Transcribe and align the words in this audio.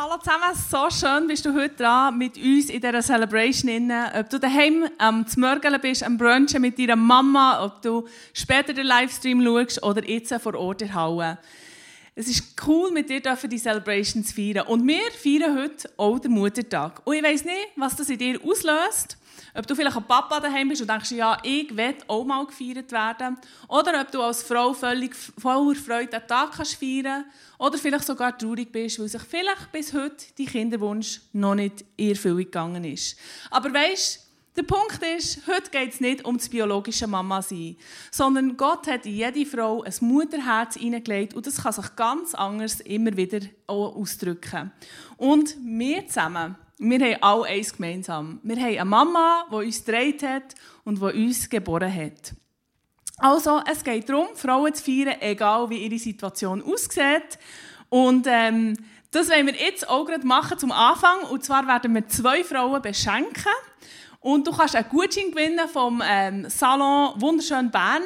hallo 0.00 0.16
zusammen. 0.18 0.54
So 0.54 0.90
schön 0.90 1.26
bist 1.26 1.44
du 1.44 1.52
heute 1.52 1.74
dran 1.74 2.16
mit 2.16 2.36
uns 2.36 2.70
in 2.70 2.80
dieser 2.80 3.02
Celebration. 3.02 3.68
Inne. 3.68 4.12
Ob 4.16 4.30
du 4.30 4.38
daheim 4.38 4.88
am 4.96 5.26
Zmörgeln 5.26 5.80
bist, 5.80 6.04
am 6.04 6.16
Brunchen 6.16 6.62
mit 6.62 6.78
deiner 6.78 6.94
Mama, 6.94 7.64
ob 7.64 7.82
du 7.82 8.06
später 8.32 8.72
den 8.72 8.86
Livestream 8.86 9.42
schaust 9.42 9.82
oder 9.82 10.08
jetzt 10.08 10.32
vor 10.40 10.54
Ort 10.54 10.82
in 10.82 10.94
Halle. 10.94 11.38
Es 12.18 12.26
ist 12.26 12.60
cool, 12.66 12.90
mit 12.90 13.08
dir 13.08 13.20
die 13.20 13.58
Celebration 13.58 14.24
zu 14.24 14.34
feiern. 14.34 14.66
Und 14.66 14.84
wir 14.88 15.12
feiern 15.12 15.56
heute 15.56 15.88
auch 15.96 16.18
den 16.18 16.32
Muttertag. 16.32 17.00
Und 17.04 17.14
ich 17.14 17.22
weiss 17.22 17.44
nicht, 17.44 17.68
was 17.76 17.94
das 17.94 18.10
in 18.10 18.18
dir 18.18 18.40
auslöst. 18.44 19.16
Ob 19.54 19.64
du 19.68 19.76
vielleicht 19.76 19.96
ein 19.96 20.02
Papa 20.02 20.40
daheim 20.40 20.68
bist 20.68 20.80
und 20.82 20.90
denkst, 20.90 21.12
ja, 21.12 21.38
ich 21.44 21.76
will 21.76 21.94
auch 22.08 22.24
mal 22.24 22.44
gefeiert 22.44 22.90
werden. 22.90 23.38
Oder 23.68 24.00
ob 24.00 24.10
du 24.10 24.20
als 24.20 24.42
Frau 24.42 24.72
völlig 24.72 25.14
voller 25.14 25.76
Freude 25.76 26.08
den 26.08 26.26
Tag 26.26 26.56
kannst 26.56 26.74
feiern 26.74 27.24
Oder 27.56 27.78
vielleicht 27.78 28.06
sogar 28.06 28.36
traurig 28.36 28.72
bist, 28.72 28.98
weil 28.98 29.06
sich 29.06 29.22
vielleicht 29.22 29.70
bis 29.70 29.92
heute 29.92 30.26
dein 30.36 30.46
Kinderwunsch 30.46 31.20
noch 31.32 31.54
nicht 31.54 31.84
in 31.96 32.10
Erfüllung 32.10 32.38
gegangen 32.38 32.82
ist. 32.82 33.16
Aber 33.48 33.72
weißt 33.72 34.27
der 34.58 34.64
Punkt 34.64 35.00
ist, 35.16 35.46
heute 35.46 35.70
geht 35.70 35.92
es 35.92 36.00
nicht 36.00 36.24
um 36.24 36.36
das 36.36 36.48
biologische 36.48 37.06
Mama 37.06 37.40
sein, 37.42 37.76
sondern 38.10 38.56
Gott 38.56 38.88
hat 38.88 39.06
in 39.06 39.14
jede 39.14 39.46
Frau 39.46 39.84
ein 39.84 39.94
Mutterherz 40.00 40.74
hineingelegt 40.74 41.34
und 41.34 41.46
das 41.46 41.62
kann 41.62 41.72
sich 41.72 41.94
ganz 41.94 42.34
anders 42.34 42.80
immer 42.80 43.16
wieder 43.16 43.38
ausdrücken. 43.68 44.72
Und 45.16 45.56
wir 45.64 46.04
zusammen, 46.08 46.56
wir 46.78 46.98
haben 46.98 47.22
alle 47.22 47.44
eins 47.44 47.72
gemeinsam. 47.72 48.40
Wir 48.42 48.56
haben 48.56 48.66
eine 48.66 48.84
Mama, 48.84 49.46
die 49.48 49.66
uns 49.66 49.84
gedreht 49.84 50.24
hat 50.24 50.56
und 50.82 51.00
die 51.00 51.04
uns 51.04 51.48
geboren 51.48 51.94
hat. 51.94 52.34
Also, 53.18 53.62
es 53.70 53.84
geht 53.84 54.08
darum, 54.08 54.26
Frauen 54.34 54.74
zu 54.74 54.82
feiern, 54.82 55.20
egal 55.20 55.70
wie 55.70 55.84
ihre 55.84 55.98
Situation 56.00 56.64
aussieht. 56.64 57.38
Und 57.90 58.26
ähm, 58.28 58.76
das 59.12 59.30
wollen 59.30 59.46
wir 59.46 59.54
jetzt 59.54 59.88
auch 59.88 60.04
gerade 60.04 60.26
machen 60.26 60.58
zum 60.58 60.72
Anfang. 60.72 61.22
Und 61.30 61.44
zwar 61.44 61.66
werden 61.68 61.94
wir 61.94 62.08
zwei 62.08 62.42
Frauen 62.42 62.82
beschenken. 62.82 63.52
Und 64.28 64.46
du 64.46 64.52
kannst 64.52 64.76
einen 64.76 64.86
Gutschein 64.90 65.30
gewinnen 65.30 65.66
vom 65.72 66.02
ähm, 66.06 66.44
Salon 66.50 67.18
Wunderschön 67.18 67.70
Bern. 67.70 68.02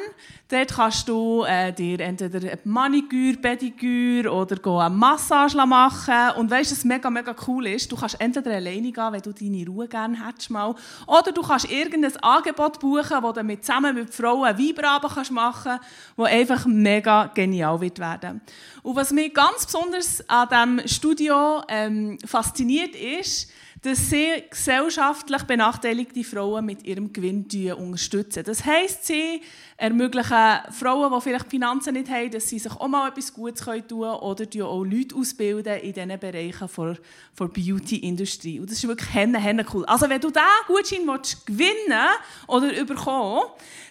Dort 0.47 0.73
kannst 0.73 1.09
du 1.09 1.43
äh, 1.43 1.73
dir 1.73 1.99
entweder 1.99 2.37
eine 2.37 2.59
Maniküre, 2.63 3.35
Pediküre 3.35 4.31
oder 4.31 4.85
eine 4.85 4.95
Massage 4.95 5.57
machen. 5.65 6.37
Und 6.37 6.49
weißt 6.49 6.71
du, 6.71 6.75
was 6.77 6.85
mega, 6.85 7.09
mega 7.09 7.35
cool 7.45 7.67
ist? 7.67 7.91
Du 7.91 7.97
kannst 7.97 8.21
entweder 8.21 8.51
alleine 8.55 8.93
gehen, 8.93 9.11
wenn 9.11 9.21
du 9.21 9.33
deine 9.33 9.65
Ruhe 9.65 9.89
gerne 9.89 10.25
hättest 10.25 10.49
mal. 10.49 10.73
Oder 11.07 11.33
du 11.33 11.41
kannst 11.41 11.69
irgendein 11.69 12.15
Angebot 12.23 12.79
buchen, 12.79 13.17
wo 13.21 13.33
du 13.33 13.43
mit, 13.43 13.65
zusammen 13.65 13.93
mit 13.93 14.13
Frauen 14.13 14.57
Weiberabend 14.57 15.31
machen 15.31 15.77
kannst, 15.77 16.17
der 16.17 16.25
einfach 16.27 16.65
mega 16.65 17.31
genial 17.33 17.81
wird 17.81 17.99
werden. 17.99 18.39
Und 18.81 18.95
was 18.95 19.11
mich 19.11 19.33
ganz 19.33 19.65
besonders 19.65 20.23
an 20.29 20.47
diesem 20.47 20.87
Studio 20.87 21.63
ähm, 21.67 22.17
fasziniert 22.25 22.95
ist, 22.95 23.51
dass 23.83 24.09
sie 24.09 24.43
gesellschaftlich 24.49 25.43
benachteiligte 25.43 26.23
Frauen 26.23 26.65
mit 26.65 26.83
ihrem 26.83 27.11
Gewinn 27.11 27.47
unterstützen. 27.77 28.43
Das 28.45 28.65
heisst, 28.65 29.05
sie 29.05 29.41
ermöglichen 29.83 30.59
Frauen, 30.71 31.13
die 31.13 31.21
vielleicht 31.21 31.49
Finanzen 31.49 31.93
nicht 31.93 32.09
haben, 32.09 32.31
dass 32.31 32.47
sie 32.47 32.57
sich 32.57 32.71
auch 32.71 32.87
mal 32.87 33.09
etwas 33.09 33.33
Gutes 33.33 33.65
tun 33.65 33.83
können 33.85 34.01
oder 34.01 34.45
auch 34.65 34.83
Leute 34.85 35.13
ausbilden 35.13 35.77
in 35.81 35.91
diesen 35.91 36.19
Bereichen 36.19 36.69
der, 36.77 36.97
der 37.37 37.47
Beauty-Industrie. 37.47 38.61
Und 38.61 38.71
das 38.71 38.77
ist 38.77 38.87
wirklich 38.87 39.13
henne, 39.13 39.39
henne 39.39 39.65
cool. 39.73 39.83
Also 39.85 40.09
wenn 40.09 40.21
du 40.21 40.29
diesen 40.29 40.41
Gutschein 40.67 41.05
gewinnen 41.45 42.07
oder 42.47 42.85
bekommen 42.85 43.41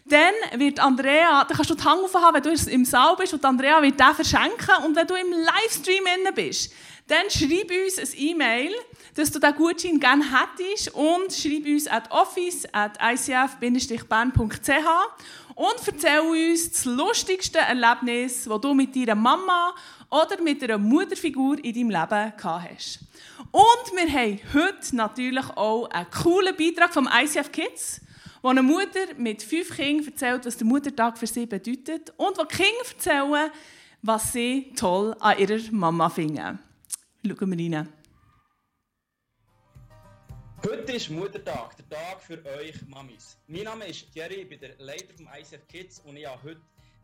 dann 0.07 0.61
wird 0.61 0.81
Andrea, 0.81 1.45
dann 1.45 1.57
kannst 1.57 1.71
du 1.71 1.75
die 1.75 1.85
Hand 1.85 2.03
aufhaben, 2.03 2.35
wenn 2.35 2.43
du 2.43 2.71
im 2.71 2.85
Saal 2.85 3.15
bist 3.17 3.35
und 3.35 3.45
Andrea 3.45 3.81
wird 3.83 4.01
den 4.01 4.15
verschenken 4.15 4.85
und 4.85 4.97
wenn 4.97 5.07
du 5.07 5.15
im 5.15 5.31
Livestream 5.31 6.05
bist, 6.35 6.73
dann 7.07 7.31
schreib 7.31 7.71
uns 7.71 7.99
ein 7.99 8.09
E-Mail, 8.17 8.73
dass 9.15 9.31
du 9.31 9.39
diesen 9.39 9.55
Gutschein 9.57 10.01
gerne 10.01 10.25
hättest 10.25 10.95
und 10.95 11.33
schreib 11.33 11.67
uns 11.67 11.87
at 11.87 12.11
office 12.11 12.67
at 12.73 12.99
icf-bern.ch 13.01 14.09
und 15.55 15.75
erzähl 15.87 16.21
uns 16.21 16.71
das 16.71 16.85
lustigste 16.85 17.59
Erlebnis, 17.59 18.45
das 18.45 18.61
du 18.61 18.75
mit 18.75 18.95
deiner 18.95 19.15
Mama 19.15 19.75
oder 20.11 20.41
mit 20.43 20.63
einer 20.63 20.79
Mutterfigur 20.79 21.63
in 21.65 21.75
deinem 21.75 21.91
Leben 21.91 22.33
gehabt 22.37 22.47
hast. 22.71 23.01
Und 23.51 23.97
wir 23.97 24.13
haben 24.13 24.41
heute 24.55 24.97
natürlich 24.97 25.49
auch 25.51 25.89
einen 25.91 26.11
coolen 26.11 26.57
Beitrag 26.57 26.93
vom 26.93 27.09
ICF 27.09 27.53
Kids, 27.53 28.01
wo 28.41 28.49
eine 28.49 28.63
Mutter 28.63 29.15
mit 29.17 29.43
fünf 29.43 29.75
Kindern 29.77 30.07
erzählt, 30.07 30.47
was 30.47 30.57
der 30.57 30.67
Muttertag 30.67 31.19
für 31.19 31.27
sie 31.27 31.47
bedeutet 31.47 32.13
und 32.17 32.39
wo 32.39 32.45
die 32.45 32.57
Kinder 32.57 32.89
erzählen, 32.91 33.51
was 34.03 34.33
sie 34.33 34.73
toll 34.77 35.15
an 35.21 35.39
ihrer 35.39 35.61
Mama 35.71 36.09
finden. 36.09 36.59
Schauen 37.25 37.59
wir 37.59 37.79
rein. 37.79 37.89
Heute 40.65 40.93
ist 40.93 41.11
Muttertag, 41.11 41.77
der 41.77 41.89
Tag 41.89 42.23
für 42.23 42.39
euch 42.57 42.77
Mamis. 42.87 43.37
Mein 43.49 43.65
Name 43.65 43.85
ist 43.87 44.13
Thierry, 44.13 44.43
ich 44.43 44.49
bin 44.49 44.61
der 44.61 44.77
Leiter 44.79 45.13
vom 45.17 45.27
ICF 45.27 45.67
Kids 45.67 45.99
und 46.05 46.17
ich 46.17 46.25
habe 46.25 46.41
heute 46.45 46.61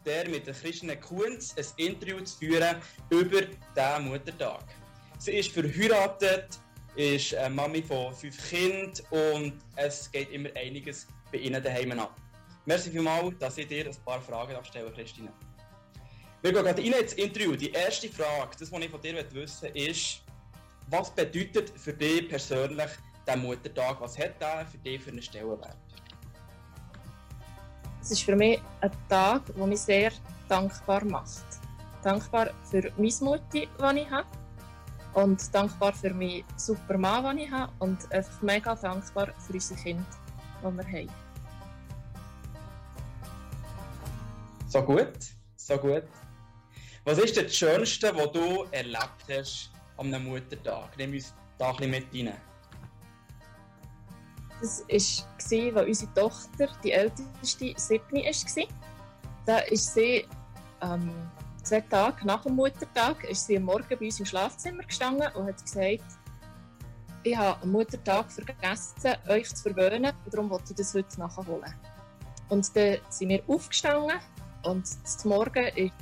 der 0.07 0.29
mit 0.29 0.47
der 0.47 0.55
Christine 0.55 0.97
Kunz 0.97 1.57
ein 1.59 1.65
Interview 1.85 2.21
zu 2.21 2.39
führen 2.39 2.77
über 3.11 3.41
diesen 3.41 4.09
Muttertag. 4.09 4.63
Sie 5.19 5.33
ist 5.33 5.51
verheiratet, 5.51 6.61
ist 6.95 7.35
eine 7.35 7.53
Mami 7.53 7.83
von 7.83 8.15
fünf 8.15 8.49
Kindern 8.49 8.93
und 9.11 9.55
es 9.75 10.09
geht 10.13 10.31
immer 10.31 10.51
einiges 10.55 11.09
bei 11.33 11.39
ihnen 11.39 11.61
daheim 11.61 11.99
ab. 11.99 12.17
Merci 12.65 12.93
vielmals, 12.93 13.37
dass 13.41 13.59
ich 13.59 13.67
dir 13.67 13.87
ein 13.87 13.97
paar 14.05 14.21
Fragen 14.21 14.65
stellen 14.65 14.95
Christine. 14.95 15.33
Wir 16.43 16.53
gehen 16.53 16.63
gerade 16.63 16.81
rein 16.81 16.93
ins 16.93 17.15
Interview. 17.15 17.57
Die 17.57 17.73
erste 17.73 18.09
Frage, 18.09 18.57
das, 18.57 18.71
was 18.71 18.81
ich 18.81 18.89
von 18.89 19.01
dir 19.01 19.17
wissen 19.33 19.75
will, 19.75 19.89
ist, 19.89 20.23
was 20.91 21.13
bedeutet 21.13 21.73
für 21.77 21.93
dich 21.93 22.29
persönlich 22.29 22.91
der 23.29 23.37
Muttertag? 23.37 24.01
Was 24.01 24.19
hat 24.19 24.41
der 24.41 24.67
für 24.67 24.79
dich 24.79 25.03
für 25.03 25.11
einen 25.11 25.23
Stellenwert? 25.23 25.77
Es 28.01 28.11
ist 28.11 28.23
für 28.23 28.35
mich 28.35 28.61
ein 28.81 28.91
Tag, 29.09 29.43
der 29.55 29.67
mich 29.67 29.81
sehr 29.81 30.11
dankbar 30.49 31.05
macht. 31.05 31.45
Dankbar 32.03 32.51
für 32.71 32.91
meine 32.97 33.13
Mutter, 33.21 33.43
die 33.53 33.69
ich 34.01 34.11
habe. 34.11 34.27
Und 35.15 35.55
dankbar 35.55 35.93
für 35.93 36.15
meinen 36.15 36.45
super 36.57 36.97
Mann, 36.97 37.25
den 37.25 37.45
ich 37.45 37.51
habe. 37.51 37.73
Und 37.81 38.11
einfach 38.13 38.41
mega 38.43 38.75
dankbar 38.75 39.29
für 39.39 39.53
unsere 39.53 39.81
Kinder, 39.81 40.05
die 40.63 40.77
wir 40.77 40.85
haben. 40.85 41.11
So 44.69 44.83
gut, 44.83 45.19
so 45.57 45.77
gut. 45.77 46.05
Was 47.05 47.19
ist 47.19 47.37
das 47.37 47.55
Schönste, 47.55 48.15
was 48.15 48.33
du 48.33 48.65
erlebt 48.71 49.25
hast 49.31 49.71
am 49.97 50.11
Muttertag? 50.25 50.97
Nimm 50.97 51.13
uns 51.13 51.35
da 51.59 51.71
ein 51.71 51.77
bisschen 51.77 51.91
mit 51.91 52.27
rein. 52.27 52.48
Das 54.61 54.81
war, 54.81 55.81
als 55.81 55.89
unsere 55.89 56.15
Tochter, 56.15 56.69
die 56.83 56.93
älteste, 56.93 57.75
sieben 57.77 58.17
war. 58.17 58.67
Da 59.47 59.59
ist 59.59 59.95
sie 59.95 60.27
ähm, 60.83 61.11
zwei 61.63 61.81
Tage 61.83 62.27
nach 62.27 62.43
dem 62.43 62.57
Muttertag 62.57 63.25
ist 63.25 63.47
sie 63.47 63.57
am 63.57 63.65
Morgen 63.65 63.87
bei 63.89 64.07
uns 64.07 64.19
im 64.19 64.27
Schlafzimmer 64.27 64.83
gestanden 64.83 65.29
und 65.35 65.47
hat 65.47 65.63
gesagt, 65.63 66.05
ich 67.23 67.37
habe 67.37 67.63
am 67.63 67.73
Muttertag 67.73 68.31
vergessen, 68.31 69.17
euch 69.29 69.55
zu 69.55 69.63
verwöhnen 69.63 70.13
darum 70.31 70.51
wollte 70.51 70.71
ich 70.71 70.77
das 70.77 70.95
heute 70.95 71.19
nachholen. 71.19 71.75
Und 72.49 72.77
dann 72.77 72.99
sind 73.11 73.29
wir 73.29 73.43
aufgestanden 73.47 74.19
und 74.63 74.87
zum 74.87 75.31
Morgen 75.31 75.67
ist 75.77 75.93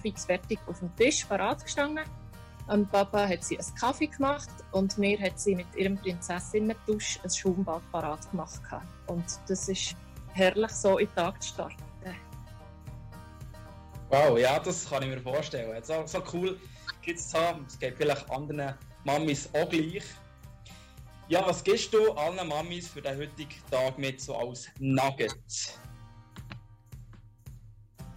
fix 0.00 0.24
fertig 0.24 0.58
auf 0.66 0.78
dem 0.78 0.94
Tisch 0.96 1.24
parat 1.24 1.62
gestanden 1.62 2.04
und 2.66 2.90
Papa 2.90 3.28
hat 3.28 3.44
sie 3.44 3.58
einen 3.58 3.74
Kaffee 3.74 4.06
gemacht 4.06 4.48
und 4.72 4.96
mir 4.98 5.20
hat 5.20 5.38
sie 5.38 5.54
mit 5.54 5.66
ihrem 5.76 5.98
Prinzessinnen-Dusch 5.98 7.20
ein 7.22 7.30
Schaumbad 7.30 7.82
parat 7.92 8.30
gemacht. 8.30 8.60
Und 9.06 9.24
das 9.46 9.68
ist 9.68 9.94
herrlich, 10.32 10.70
so 10.70 10.98
in 10.98 11.06
den 11.06 11.14
Tag 11.14 11.42
zu 11.42 11.50
starten. 11.50 11.84
Wow, 14.08 14.38
ja, 14.38 14.58
das 14.60 14.88
kann 14.88 15.02
ich 15.02 15.08
mir 15.08 15.20
vorstellen. 15.20 15.82
So, 15.82 16.06
so 16.06 16.22
cool 16.32 16.58
Kids 17.02 17.30
zu 17.30 17.38
haben. 17.38 17.64
Es 17.66 17.78
geht 17.78 17.96
vielleicht 17.96 18.30
anderen 18.30 18.74
Mamis 19.04 19.48
auch 19.52 19.68
gleich. 19.68 20.04
Ja, 21.28 21.44
was 21.46 21.64
gibst 21.64 21.92
du 21.92 22.12
allen 22.12 22.46
Mamis 22.46 22.88
für 22.88 23.02
den 23.02 23.18
heutigen 23.18 23.54
Tag 23.70 23.98
mit 23.98 24.20
so 24.20 24.36
als 24.36 24.68
Nugget? 24.78 25.34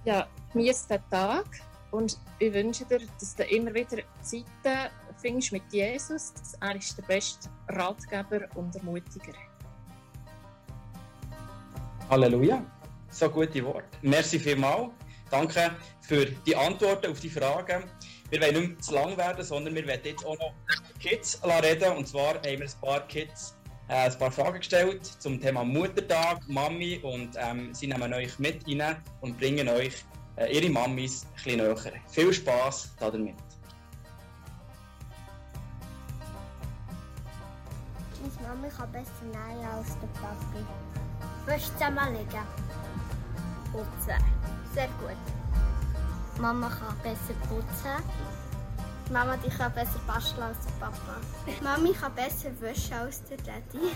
Ja, 0.05 0.27
mir 0.53 0.71
ist 0.71 0.89
der 0.89 1.07
Tag 1.09 1.45
und 1.91 2.17
ich 2.39 2.53
wünsche 2.53 2.85
dir, 2.85 2.99
dass 3.19 3.35
du 3.35 3.43
immer 3.43 3.73
wieder 3.73 4.03
Zeiten 4.21 4.91
findest 5.21 5.51
mit 5.51 5.63
Jesus. 5.71 6.33
Er 6.61 6.75
ist 6.75 6.97
der 6.97 7.03
beste 7.03 7.49
Ratgeber 7.69 8.47
und 8.55 8.75
Ermutiger. 8.75 9.33
Halleluja. 12.09 12.63
So 13.09 13.29
gute 13.29 13.63
Worte. 13.65 13.85
Merci 14.01 14.39
vielmals. 14.39 14.91
Danke 15.29 15.71
für 16.01 16.25
die 16.25 16.55
Antworten 16.55 17.11
auf 17.11 17.19
die 17.19 17.29
Fragen. 17.29 17.83
Wir 18.29 18.41
wollen 18.41 18.69
nicht 18.69 18.83
zu 18.83 18.93
lang 18.93 19.17
werden, 19.17 19.43
sondern 19.43 19.75
wir 19.75 19.85
werden 19.87 20.01
jetzt 20.03 20.25
auch 20.25 20.37
noch 20.37 20.53
Kids 20.99 21.41
reden. 21.43 21.97
Und 21.97 22.07
zwar 22.07 22.35
haben 22.35 22.43
wir 22.43 22.61
ein 22.61 22.81
paar 22.81 23.07
Kids 23.07 23.55
äh, 23.89 23.93
ein 23.93 24.17
paar 24.17 24.31
Fragen 24.31 24.59
gestellt 24.59 25.05
zum 25.05 25.39
Thema 25.41 25.63
Muttertag, 25.63 26.47
Mami. 26.47 26.99
Und 27.03 27.31
ähm, 27.37 27.73
sie 27.73 27.87
nehmen 27.87 28.13
euch 28.13 28.37
mit 28.39 28.65
rein 28.67 28.97
und 29.21 29.37
bringen 29.37 29.67
euch 29.69 29.93
äh, 30.37 30.55
ihre 30.55 30.69
Mamis 30.69 31.25
etwas 31.45 31.85
näher. 31.85 31.93
Viel 32.07 32.33
Spass 32.33 32.89
damit! 32.99 33.35
Meine 38.47 38.55
Mami 38.55 38.69
kann 38.69 38.91
besser 38.91 39.25
nähen 39.25 39.65
als 39.65 39.87
der 39.99 40.07
Papi. 40.19 40.65
Willst 41.45 41.73
zusammenlegen? 41.73 42.45
Putzen. 43.71 44.23
Sehr 44.73 44.87
gut. 44.99 46.39
Mama 46.39 46.69
kann 46.69 46.97
besser 47.03 47.33
putzen. 47.49 48.03
Mama, 49.11 49.37
die 49.37 49.49
kann 49.49 49.73
besser 49.73 49.99
basteln 50.05 50.43
als 50.43 50.57
der 50.65 50.85
Papa. 50.85 51.15
Mami 51.61 51.93
kann 51.93 52.13
besser 52.13 52.51
wischen 52.61 52.93
als 52.93 53.23
der 53.23 53.37
Daddy. 53.37 53.91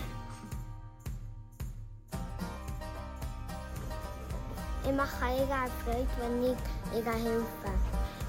Ich 4.84 4.92
mache 4.92 5.26
ihr 5.38 5.46
Freude, 5.84 6.08
wenn 6.20 6.42
ich 6.42 6.58
ihr 6.94 7.12
helfe. 7.12 7.70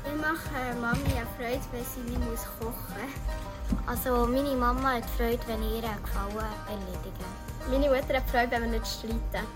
Ich 0.05 0.21
mache 0.21 0.75
Mami 0.79 0.99
eine 1.15 1.27
Freude, 1.37 1.65
wenn 1.71 1.85
sie 1.85 2.01
nicht 2.01 2.29
muss 2.29 2.45
kochen 2.59 2.73
muss. 2.73 3.87
Also 3.87 4.27
meine 4.27 4.55
Mama 4.55 4.93
hat 4.93 5.05
Freude, 5.17 5.39
wenn 5.47 5.63
ich 5.63 5.81
ihr 5.81 5.89
einen 5.89 6.03
Gefallen 6.03 6.53
erledige. 6.67 7.25
Meine 7.69 7.89
Mutter 7.89 8.17
hat 8.17 8.29
Freude, 8.29 8.51
wenn 8.51 8.71
wir 8.71 8.79
nicht 8.79 8.87
streiten. 8.87 9.47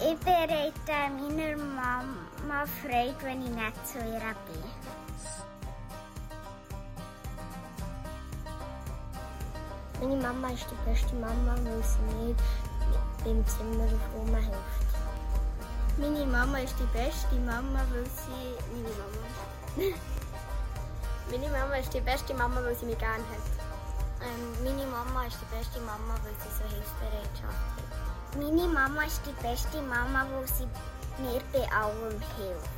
Ich 0.00 0.18
bereite 0.20 0.72
meiner 1.16 1.56
Mama 1.56 2.66
Freude, 2.82 3.14
wenn 3.22 3.42
ich 3.42 3.50
nicht 3.50 3.86
zu 3.86 3.98
ihr 3.98 4.20
bin. 4.20 4.62
Meine 10.00 10.22
Mama 10.22 10.50
ist 10.50 10.66
die 10.70 10.90
beste 10.90 11.14
Mama, 11.16 11.56
weil 11.64 11.82
sie 11.82 11.98
mir 12.16 12.34
beim 13.24 13.46
Zimmer 13.46 13.84
auf 13.84 14.44
hilft. 14.44 14.87
Meine 16.00 16.24
Mama 16.26 16.58
ist 16.58 16.74
die 16.78 16.86
beste 16.96 17.34
Mama, 17.44 17.80
weil 17.92 18.06
sie 18.06 18.54
meine 18.72 18.94
Mama 18.94 19.26
ist. 19.88 19.98
meine 21.30 21.48
Mama 21.48 21.74
ist 21.76 21.92
die 21.92 22.00
beste 22.00 22.34
Mama, 22.34 22.60
weil 22.62 22.76
sie 22.76 22.86
mich 22.86 22.98
gerne 22.98 23.24
hat. 23.24 24.22
Ähm, 24.22 24.64
meine 24.64 24.86
Mama 24.86 25.26
ist 25.26 25.38
die 25.40 25.56
beste 25.56 25.80
Mama, 25.80 26.14
weil 26.22 26.34
sie 26.38 26.54
so 26.56 26.64
Hilfsbereitschaft 26.72 27.42
hat. 27.74 28.36
Meine 28.36 28.68
Mama 28.68 29.02
ist 29.04 29.20
die 29.26 29.42
beste 29.42 29.82
Mama, 29.82 30.26
weil 30.32 30.46
sie 30.46 30.68
mir 31.20 31.40
bei 31.52 31.68
allem 31.72 32.20
hilft. 32.36 32.77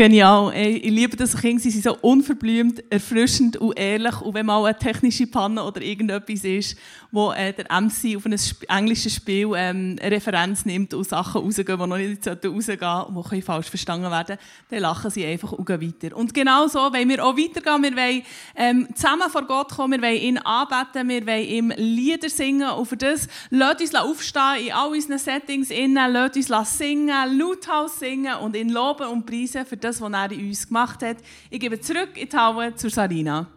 Genial. 0.00 0.50
Ich 0.56 0.90
liebe 0.90 1.14
das 1.14 1.36
Kinder. 1.36 1.60
Sie 1.60 1.68
sind 1.68 1.84
so 1.84 1.94
unverblümt, 2.00 2.90
erfrischend 2.90 3.58
und 3.58 3.78
ehrlich. 3.78 4.18
Und 4.22 4.32
wenn 4.32 4.46
mal 4.46 4.64
eine 4.64 4.78
technische 4.78 5.26
Panne 5.26 5.62
oder 5.62 5.82
irgendetwas 5.82 6.42
ist, 6.42 6.78
wo 7.10 7.32
äh, 7.32 7.52
der 7.52 7.66
MC 7.66 8.16
auf 8.16 8.24
ein 8.24 8.34
englisches 8.68 9.16
Spiel 9.16 9.50
ähm, 9.54 9.98
eine 10.00 10.16
Referenz 10.16 10.64
nimmt 10.64 10.94
und 10.94 11.06
Sachen 11.06 11.42
rausgehen, 11.42 11.78
die 11.78 11.86
noch 11.86 11.98
nicht 11.98 12.26
rausgehen 12.26 13.14
und 13.14 13.30
die 13.30 13.42
falsch 13.42 13.68
verstanden 13.68 14.10
werden, 14.10 14.38
dann 14.70 14.78
lachen 14.78 15.10
sie 15.10 15.26
einfach 15.26 15.52
und 15.52 15.66
gehen 15.66 15.82
weiter. 15.82 16.16
Und 16.16 16.32
genau 16.32 16.66
so 16.66 16.78
wollen 16.78 17.08
wir 17.10 17.22
auch 17.22 17.36
weitergehen. 17.36 17.82
Wir 17.82 17.94
wollen 17.94 18.22
ähm, 18.56 18.88
zusammen 18.94 19.28
vor 19.28 19.42
Gott 19.42 19.72
kommen, 19.72 20.00
wir 20.00 20.08
wollen 20.08 20.22
ihn 20.22 20.38
anbeten, 20.38 21.10
wir 21.10 21.26
wollen 21.26 21.46
ihm 21.46 21.72
Lieder 21.76 22.30
singen. 22.30 22.70
Und 22.70 22.86
für 22.86 22.96
das 22.96 23.28
lasst 23.50 23.82
uns 23.82 23.94
aufstehen 23.94 24.66
in 24.66 24.72
all 24.72 24.88
unseren 24.88 25.18
Settings 25.18 25.70
innen, 25.70 26.10
lasst 26.10 26.36
uns 26.36 26.78
singen, 26.78 27.38
lauthals 27.38 27.98
singen 27.98 28.36
und 28.36 28.56
ihn 28.56 28.70
loben 28.70 29.08
und 29.08 29.26
preisen 29.26 29.66
für 29.66 29.76
das, 29.76 29.89
das, 29.90 30.00
was 30.00 30.12
er 30.12 30.32
in 30.32 30.48
uns 30.48 30.66
gemacht 30.66 31.02
hat. 31.02 31.18
Ich 31.50 31.60
gebe 31.60 31.80
zurück 31.80 32.16
in 32.16 32.28
die 32.28 32.36
Halle 32.36 32.74
zur 32.74 32.90
Sarina. 32.90 33.48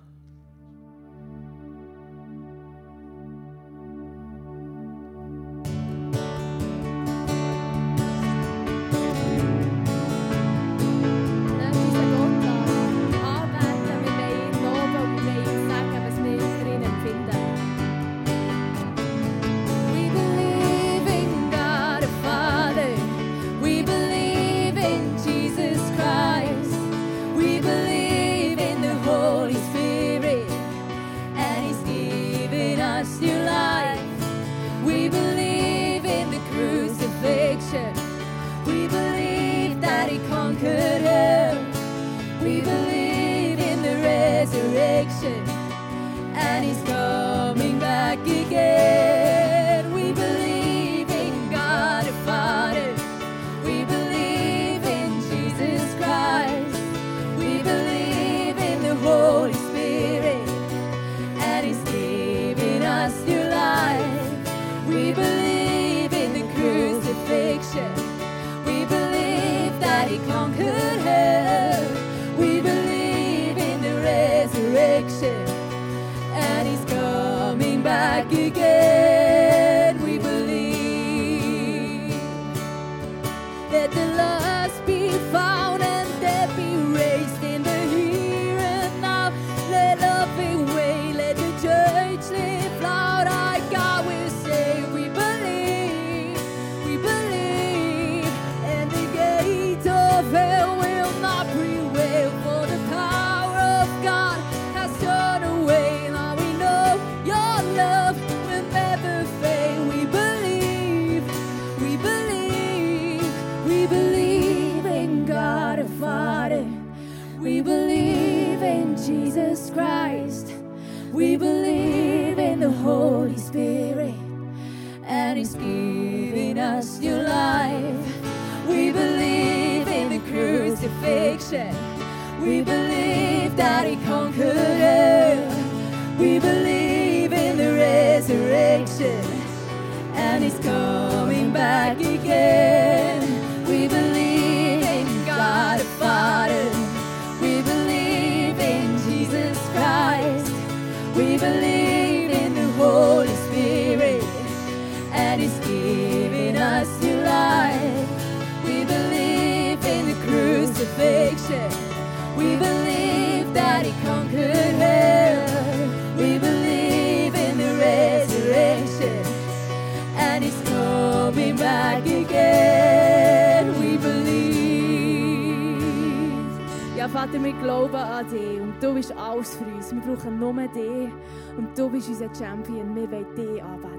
Champion, 182.38 182.96
wir 182.96 183.12
wollen 183.12 183.36
dich 183.36 183.62
anbeten. 183.62 183.93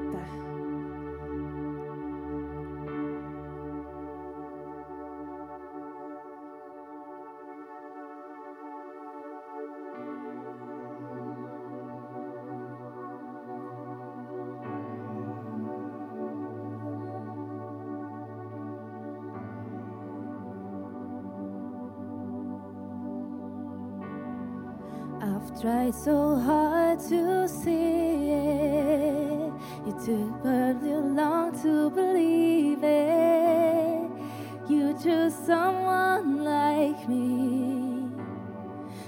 I've 25.45 25.61
tried 25.61 25.95
so 25.95 26.37
hard 26.37 27.01
to 27.11 27.47
see 27.47 28.31
it. 28.31 29.53
You 29.85 29.93
took 29.93 30.43
but 30.43 30.81
too 30.81 31.01
long 31.01 31.53
to 31.61 31.91
believe 31.91 32.83
it. 32.83 34.09
You 34.71 34.95
chose 35.05 35.35
someone 35.35 36.45
like 36.45 37.07
me 37.11 38.09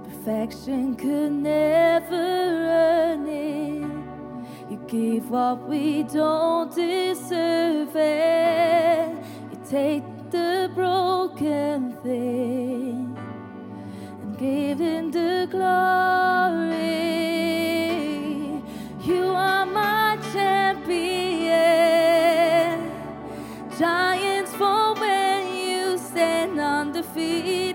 Perfection 0.04 0.96
could 0.96 1.32
never 1.32 2.14
earn 2.14 3.26
it. 3.26 4.70
You 4.70 4.78
give 4.88 5.30
what 5.30 5.70
we 5.70 6.04
don't 6.04 6.76
deserve 6.76 7.96
it. 7.96 9.16
You 9.50 9.58
take 9.70 10.13
In 14.80 15.12
the 15.12 15.48
glory. 15.52 15.62
You 19.04 19.26
are 19.26 19.68
my 19.68 20.18
champion. 20.34 21.52
Giants 23.78 24.52
fall 24.56 24.96
when 24.96 25.56
you 25.56 26.00
stand 26.00 26.60
on 26.60 26.92
the 26.92 27.04
field. 27.04 27.73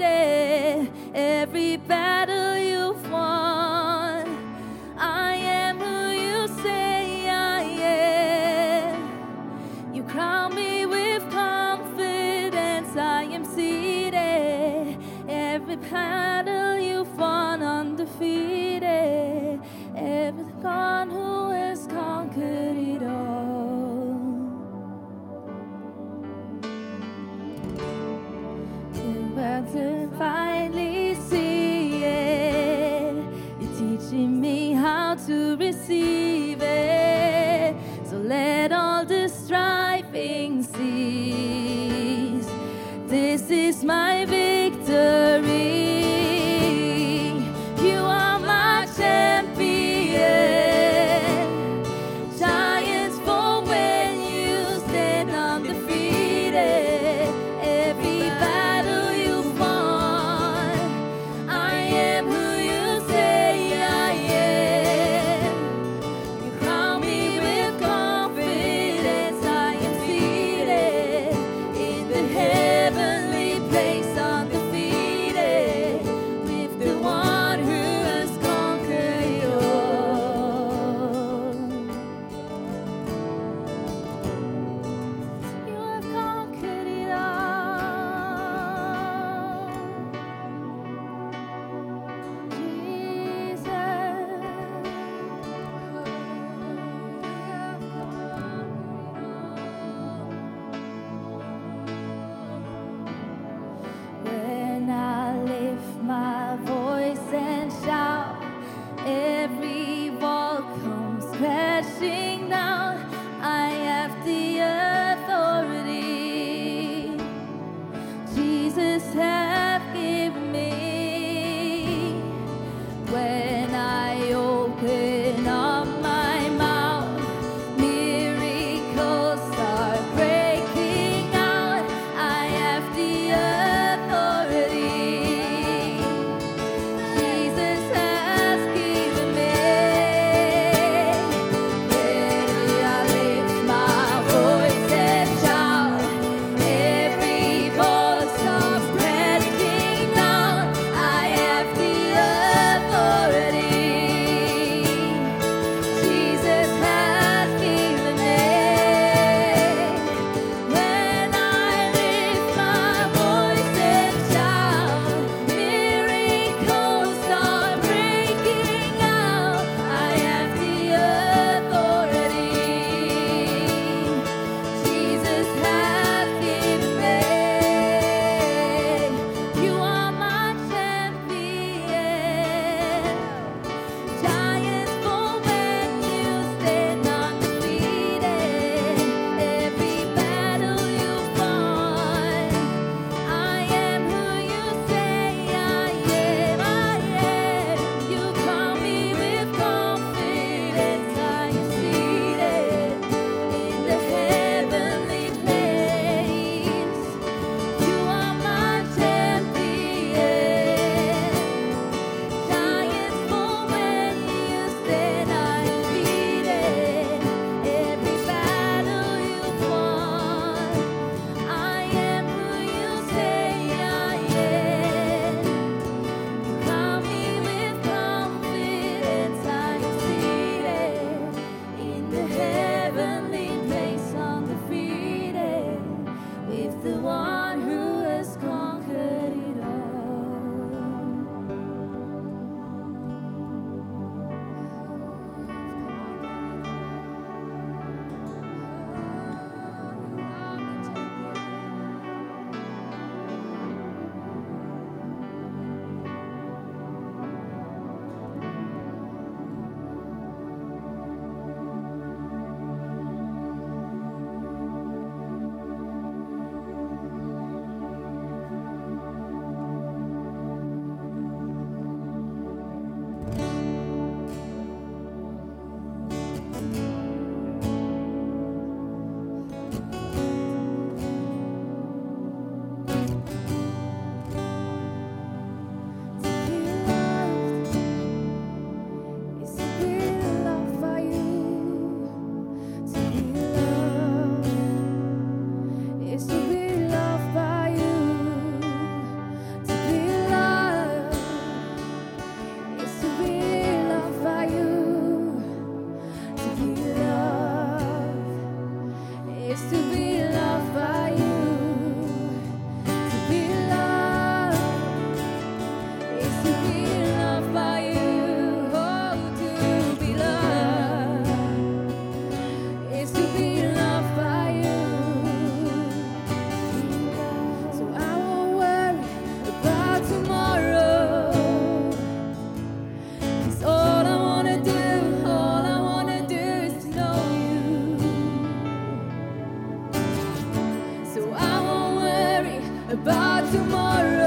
tomorrow. 343.79 344.18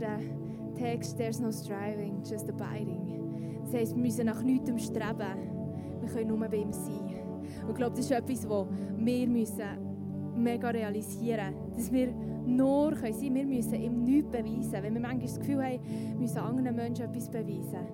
Den 0.00 0.74
Text 0.74 1.16
«There's 1.16 1.40
no 1.40 1.50
striving, 1.50 2.22
just 2.24 2.48
abiding». 2.48 3.10
Das 3.64 3.74
heisst, 3.74 3.94
wir 3.94 4.02
müssen 4.02 4.26
nach 4.26 4.42
nichts 4.42 4.84
streben. 4.84 5.50
Wir 6.00 6.08
können 6.08 6.28
nur 6.28 6.48
bei 6.48 6.56
ihm 6.56 6.72
sein. 6.72 7.20
Und 7.62 7.70
ich 7.70 7.76
glaube, 7.76 7.96
das 7.96 8.00
ist 8.06 8.10
etwas, 8.10 8.48
was 8.48 8.66
wir 8.96 9.28
müssen 9.28 9.62
mega 10.36 10.70
realisieren 10.70 11.54
müssen. 11.54 11.76
Dass 11.76 11.92
wir 11.92 12.12
nur 12.46 12.92
können 12.92 13.12
sein 13.12 13.34
Wir 13.34 13.44
müssen 13.44 13.74
ihm 13.74 14.02
nichts 14.02 14.30
beweisen. 14.30 14.82
Wenn 14.82 14.94
wir 14.94 15.00
manchmal 15.00 15.26
das 15.26 15.38
Gefühl 15.38 15.62
haben, 15.62 15.80
wir 15.84 16.20
müssen 16.20 16.38
anderen 16.38 16.76
Menschen 16.76 17.04
etwas 17.04 17.28
beweisen. 17.28 17.86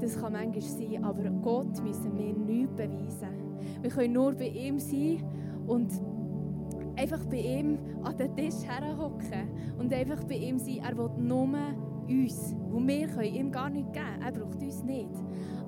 Das 0.00 0.18
kann 0.18 0.32
manchmal 0.32 0.62
sein, 0.62 1.04
aber 1.04 1.28
Gott 1.42 1.82
müssen 1.82 2.16
wir 2.16 2.32
nichts 2.32 2.74
beweisen. 2.74 3.28
Wir 3.82 3.90
können 3.90 4.14
nur 4.14 4.32
bei 4.32 4.48
ihm 4.48 4.78
sein 4.78 5.22
und 5.66 5.90
einfach 7.00 7.24
bei 7.24 7.38
ihm 7.38 7.78
an 8.02 8.16
den 8.16 8.36
Tisch 8.36 8.62
herhocken 8.66 9.48
und 9.78 9.92
einfach 9.92 10.22
bei 10.24 10.34
ihm 10.34 10.58
sein. 10.58 10.80
Er 10.84 10.96
will 10.96 11.10
nur 11.18 11.48
uns, 12.08 12.54
wo 12.68 12.78
wir 12.86 13.08
können 13.08 13.34
ihm 13.34 13.50
gar 13.50 13.70
nicht 13.70 13.92
geben. 13.92 14.20
Er 14.22 14.32
braucht 14.32 14.62
uns 14.62 14.82
nicht, 14.84 15.10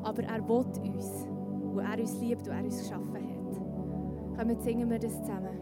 aber 0.02 0.22
er 0.24 0.46
will 0.46 0.66
uns, 0.94 1.26
wo 1.72 1.80
er 1.80 1.98
uns 1.98 2.20
liebt, 2.20 2.46
wo 2.46 2.50
er 2.50 2.64
uns 2.64 2.78
geschaffen 2.78 3.14
hat. 3.14 4.38
Kommen, 4.38 4.60
singen 4.60 4.90
wir 4.90 4.98
das 4.98 5.18
zusammen. 5.20 5.58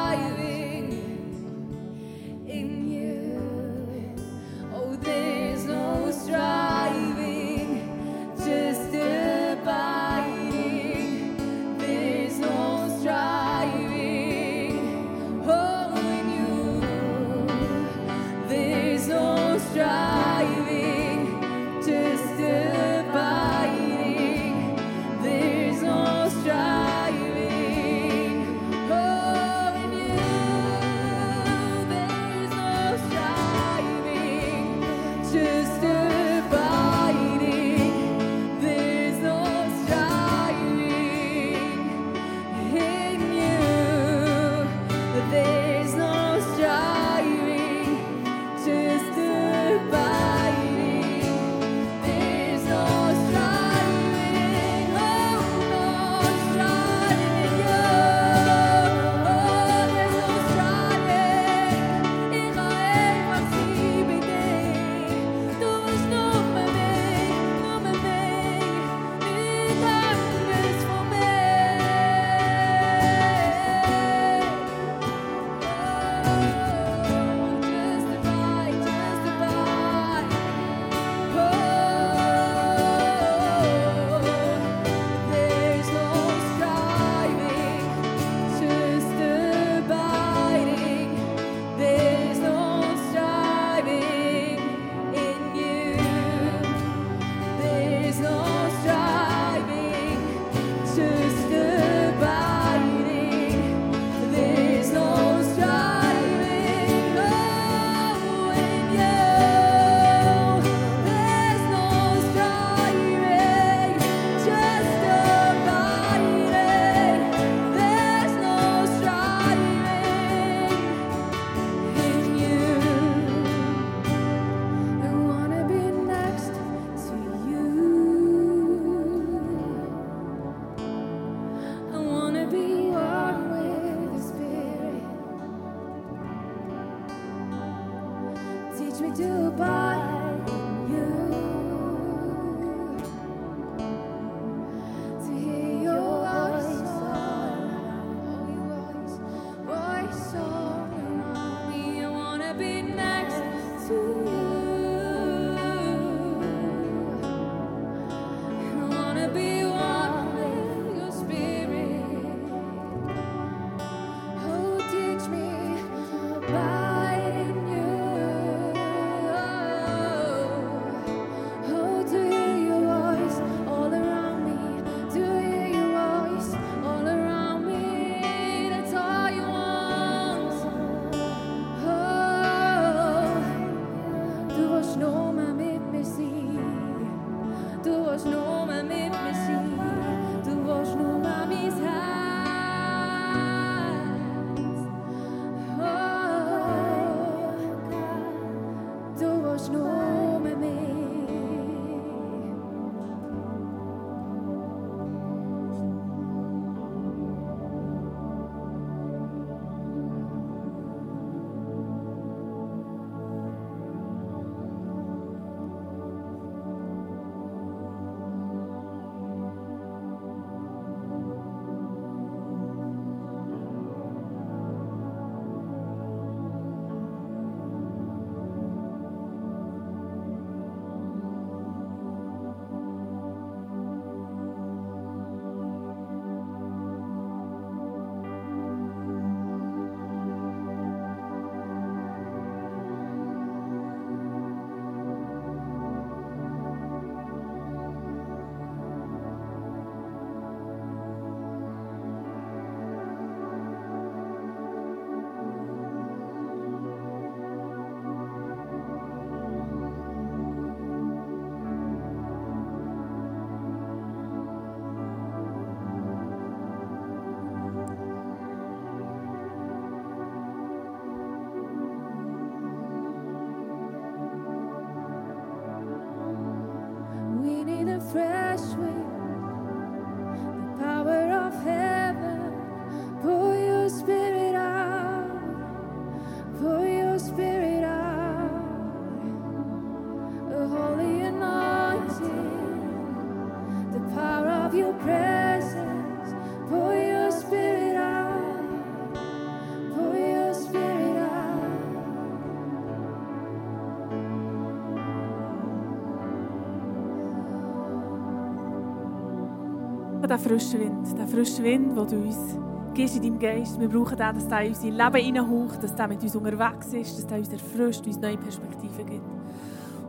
Der 310.31 310.39
frische 310.39 310.79
Wind, 310.79 311.17
der 311.17 311.27
frische 311.27 311.61
Wind, 311.61 311.89
den 311.89 312.07
du 312.07 312.15
uns 312.15 312.57
gibst 312.93 313.17
in 313.17 313.21
deinem 313.21 313.37
Geist. 313.37 313.77
Wir 313.77 313.89
brauchen 313.89 314.15
den, 314.15 314.33
dass 314.33 314.47
der 314.47 314.61
in 314.61 314.69
unser 314.69 314.89
Leben 314.89 315.25
hineinhaucht, 315.25 315.83
dass 315.83 315.93
der 315.93 316.07
mit 316.07 316.23
uns 316.23 316.33
unterwegs 316.33 316.93
ist, 316.93 317.17
dass 317.17 317.27
der 317.27 317.39
uns 317.39 317.51
erfrischt, 317.51 318.07
uns 318.07 318.17
neue 318.17 318.37
Perspektiven 318.37 319.05
gibt. 319.07 319.25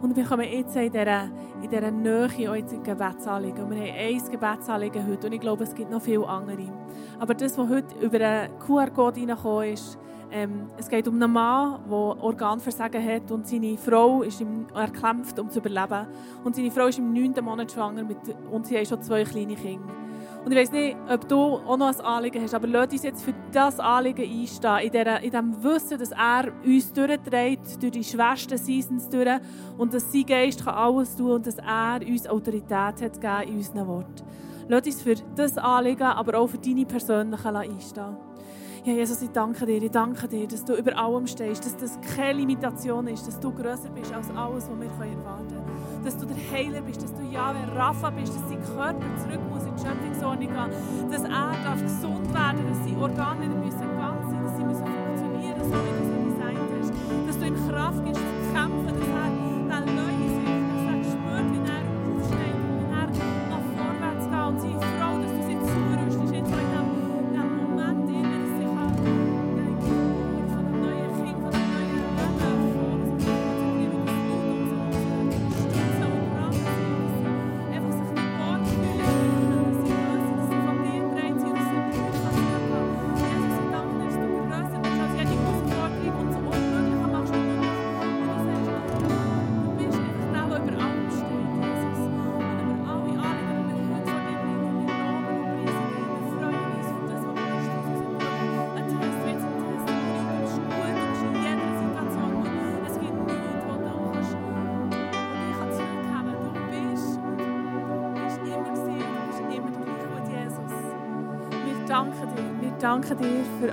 Und 0.01 0.15
wir 0.15 0.25
kommen 0.25 0.47
jetzt 0.49 0.77
in 0.77 0.93
dieser, 0.93 1.25
in 1.61 1.69
dieser 1.69 1.91
Nähe 1.91 2.57
in 2.57 2.83
Gebetsanliegen. 2.85 3.69
Wir 3.69 3.79
haben 3.79 3.99
ein 3.99 4.31
Gebetsanliegen 4.31 5.09
heute 5.09 5.27
und 5.27 5.33
ich 5.33 5.41
glaube, 5.41 5.65
es 5.65 5.75
gibt 5.75 5.91
noch 5.91 6.01
viele 6.01 6.29
andere. 6.29 6.73
Aber 7.19 7.35
das, 7.35 7.59
was 7.59 7.69
heute 7.69 7.93
über 8.01 8.21
den 8.21 8.49
QR-Code 8.61 9.23
reingekommen 9.23 9.73
ist, 9.73 9.99
ähm, 10.31 10.69
es 10.77 10.89
geht 10.89 11.09
um 11.09 11.21
einen 11.21 11.33
Mann, 11.33 11.81
der 11.89 11.97
Organversagen 11.97 13.05
hat 13.05 13.29
und 13.33 13.49
seine 13.49 13.77
Frau 13.77 14.23
ist 14.23 14.41
ihm 14.41 14.69
erkämpft, 14.73 15.41
um 15.41 15.51
zu 15.51 15.59
überleben. 15.59 16.07
Und 16.45 16.55
seine 16.55 16.71
Frau 16.71 16.87
ist 16.87 17.01
im 17.01 17.13
neunten 17.13 17.45
Monat 17.45 17.73
schwanger 17.73 18.05
mit, 18.05 18.19
und 18.53 18.69
sie 18.69 18.77
haben 18.77 18.87
schon 18.87 19.03
zwei 19.03 19.25
kleine 19.25 19.57
Kinder. 19.57 20.02
Und 20.45 20.51
ich 20.51 20.59
weiß 20.59 20.73
nicht, 20.73 20.97
ob 21.09 21.29
du 21.29 21.37
auch 21.37 21.77
noch 21.77 21.87
ein 21.87 22.01
Anliegen 22.01 22.43
hast, 22.43 22.55
aber 22.55 22.67
lass 22.67 22.93
uns 22.93 23.05
jetzt 23.05 23.23
für 23.23 23.35
das 23.53 23.79
Anliegen 23.79 24.29
einstehen, 24.29 24.79
in, 24.79 24.91
dieser, 24.91 25.21
in 25.21 25.31
dem 25.31 25.63
Wissen, 25.63 25.99
dass 25.99 26.11
er 26.11 26.53
uns 26.65 26.93
durchträgt, 26.93 27.81
durch 27.81 27.93
die 27.93 28.03
schwersten 28.03 28.59
Seasons 28.59 29.09
durch 29.09 29.39
und 29.79 29.95
dass 29.95 30.11
sein 30.11 30.27
Geist 30.27 30.65
kann 30.65 30.75
alles 30.75 31.15
tun 31.15 31.31
und 31.31 31.47
dass 31.47 31.59
er 31.59 32.01
uns 32.05 32.27
Autorität 32.27 32.73
hat 32.73 33.01
gegeben 33.01 33.43
in 33.47 33.57
unseren 33.59 33.87
Worten. 33.87 34.23
Lass 34.69 34.87
uns 34.87 35.03
für 35.03 35.15
das 35.37 35.57
Anliegen, 35.59 36.03
aber 36.03 36.39
auch 36.39 36.49
für 36.49 36.59
deine 36.59 36.87
persönlichen 36.87 37.57
einstehen. 37.57 38.32
Ja, 38.85 38.95
Jesus, 38.95 39.23
ich 39.23 39.31
danke 39.31 39.65
dir, 39.65 39.81
ich 39.81 39.93
danke 39.93 40.27
dir, 40.27 40.49
dass 40.49 40.65
du 40.65 40.75
über 40.75 40.99
allem 40.99 41.25
stehst, 41.29 41.65
dass 41.65 41.77
das 41.77 42.01
keine 42.17 42.41
Limitation 42.41 43.07
ist, 43.07 43.25
dass 43.29 43.39
du 43.39 43.53
grösser 43.53 43.91
bist 43.91 44.13
als 44.13 44.29
alles, 44.31 44.69
was 44.69 44.77
wir 44.77 45.07
erwarten 45.07 45.47
können. 45.51 46.03
Dass 46.05 46.19
du 46.19 46.27
der 46.27 46.37
Heiler 46.51 46.83
bist, 46.83 47.01
dass 47.01 47.15
du 47.15 47.23
Jahwe 47.23 47.59
Rapha 47.77 48.11
bist, 48.11 48.35
dass 48.35 48.49
sein 48.49 48.61
Körper 48.75 49.07
zurück 49.23 49.41
muss 49.49 49.63
in 49.63 49.77
die 49.77 49.83
Schöpfungsordnung 49.87 50.49
gehen, 50.49 51.11
dass 51.13 51.23
er 51.23 51.53
darf 51.63 51.81
gesund 51.81 52.35
werden 52.35 52.67
dass 52.67 52.79
seine 52.79 52.99
Organe 52.99 53.43
wieder 53.43 53.55
müssen 53.55 53.79
ganz 53.79 54.27
sein 54.29 54.43
dass 54.43 54.57
sie 54.57 54.65
müssen 54.65 54.85
funktionieren, 54.85 55.63
so 55.63 55.79
wie 55.79 55.95
du 55.95 56.03
sie 56.03 56.19
designt 56.27 56.71
hast. 56.81 56.93
Dass 57.29 57.39
du 57.39 57.47
ihm 57.47 57.69
Kraft 57.69 58.05
gibst, 58.05 58.21
zu 58.21 58.53
kämpfen, 58.53 59.02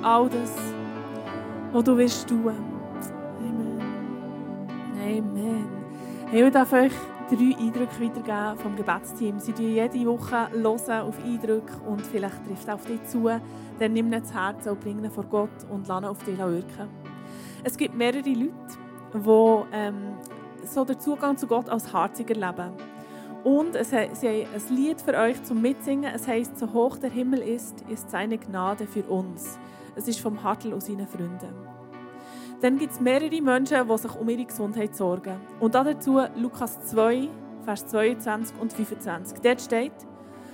all 0.03 0.29
das, 0.29 0.53
was 1.71 1.83
du 1.83 1.97
willst 1.97 2.27
tun. 2.27 2.53
Amen. 3.39 3.81
Amen. 4.95 5.67
Hey, 6.29 6.45
ich 6.45 6.53
darf 6.53 6.73
euch 6.73 6.91
drei 7.29 7.55
Eindrücke 7.59 8.01
weitergeben 8.01 8.57
vom 8.57 8.75
Gebetsteam. 8.75 9.39
Sie 9.39 9.53
hören 9.53 9.91
jede 9.93 10.05
Woche 10.05 10.47
auf 11.03 11.23
Eindrücke 11.23 11.73
und 11.87 12.05
vielleicht 12.05 12.45
trifft 12.45 12.67
er 12.67 12.75
auf 12.75 12.85
dich 12.85 13.03
zu. 13.05 13.29
Dann 13.79 13.93
nimm 13.93 14.07
ihn 14.07 14.13
ins 14.13 14.33
Herz 14.33 14.67
und 14.67 14.79
bring 14.79 15.03
ihn 15.03 15.11
vor 15.11 15.25
Gott 15.25 15.49
und 15.69 15.87
lass 15.87 16.03
auf 16.03 16.23
dich 16.23 16.37
wirken. 16.37 16.87
Es 17.63 17.77
gibt 17.77 17.95
mehrere 17.95 18.29
Leute, 18.29 18.51
die 19.13 19.67
ähm, 19.73 20.13
so 20.63 20.85
den 20.85 20.99
Zugang 20.99 21.37
zu 21.37 21.47
Gott 21.47 21.69
als 21.69 21.91
Harziger 21.91 22.35
leben. 22.35 22.71
Und 23.43 23.75
es, 23.75 23.89
sie 23.91 23.97
haben 23.97 24.47
ein 24.53 24.75
Lied 24.75 25.01
für 25.01 25.13
euch 25.15 25.41
zum 25.43 25.61
Mitsingen. 25.61 26.11
Es 26.13 26.27
heißt 26.27 26.57
So 26.57 26.73
hoch 26.73 26.97
der 26.97 27.09
Himmel 27.09 27.39
ist, 27.39 27.81
ist 27.89 28.09
seine 28.11 28.37
Gnade 28.37 28.85
für 28.85 29.03
uns. 29.03 29.57
Es 29.95 30.07
ist 30.07 30.19
vom 30.19 30.43
Hartl 30.43 30.73
und 30.73 30.83
seinen 30.83 31.07
Freunden. 31.07 31.53
Dann 32.61 32.77
gibt 32.77 32.91
es 32.91 32.99
mehrere 32.99 33.41
Menschen, 33.41 33.87
die 33.87 33.97
sich 33.97 34.15
um 34.15 34.29
ihre 34.29 34.45
Gesundheit 34.45 34.95
sorgen. 34.95 35.39
Und 35.61 35.75
dazu 35.75 36.19
Lukas 36.35 36.85
2, 36.87 37.29
Vers 37.63 37.87
22 37.87 38.59
und 38.59 38.73
25. 38.73 39.39
Dort 39.39 39.61
steht, 39.61 39.93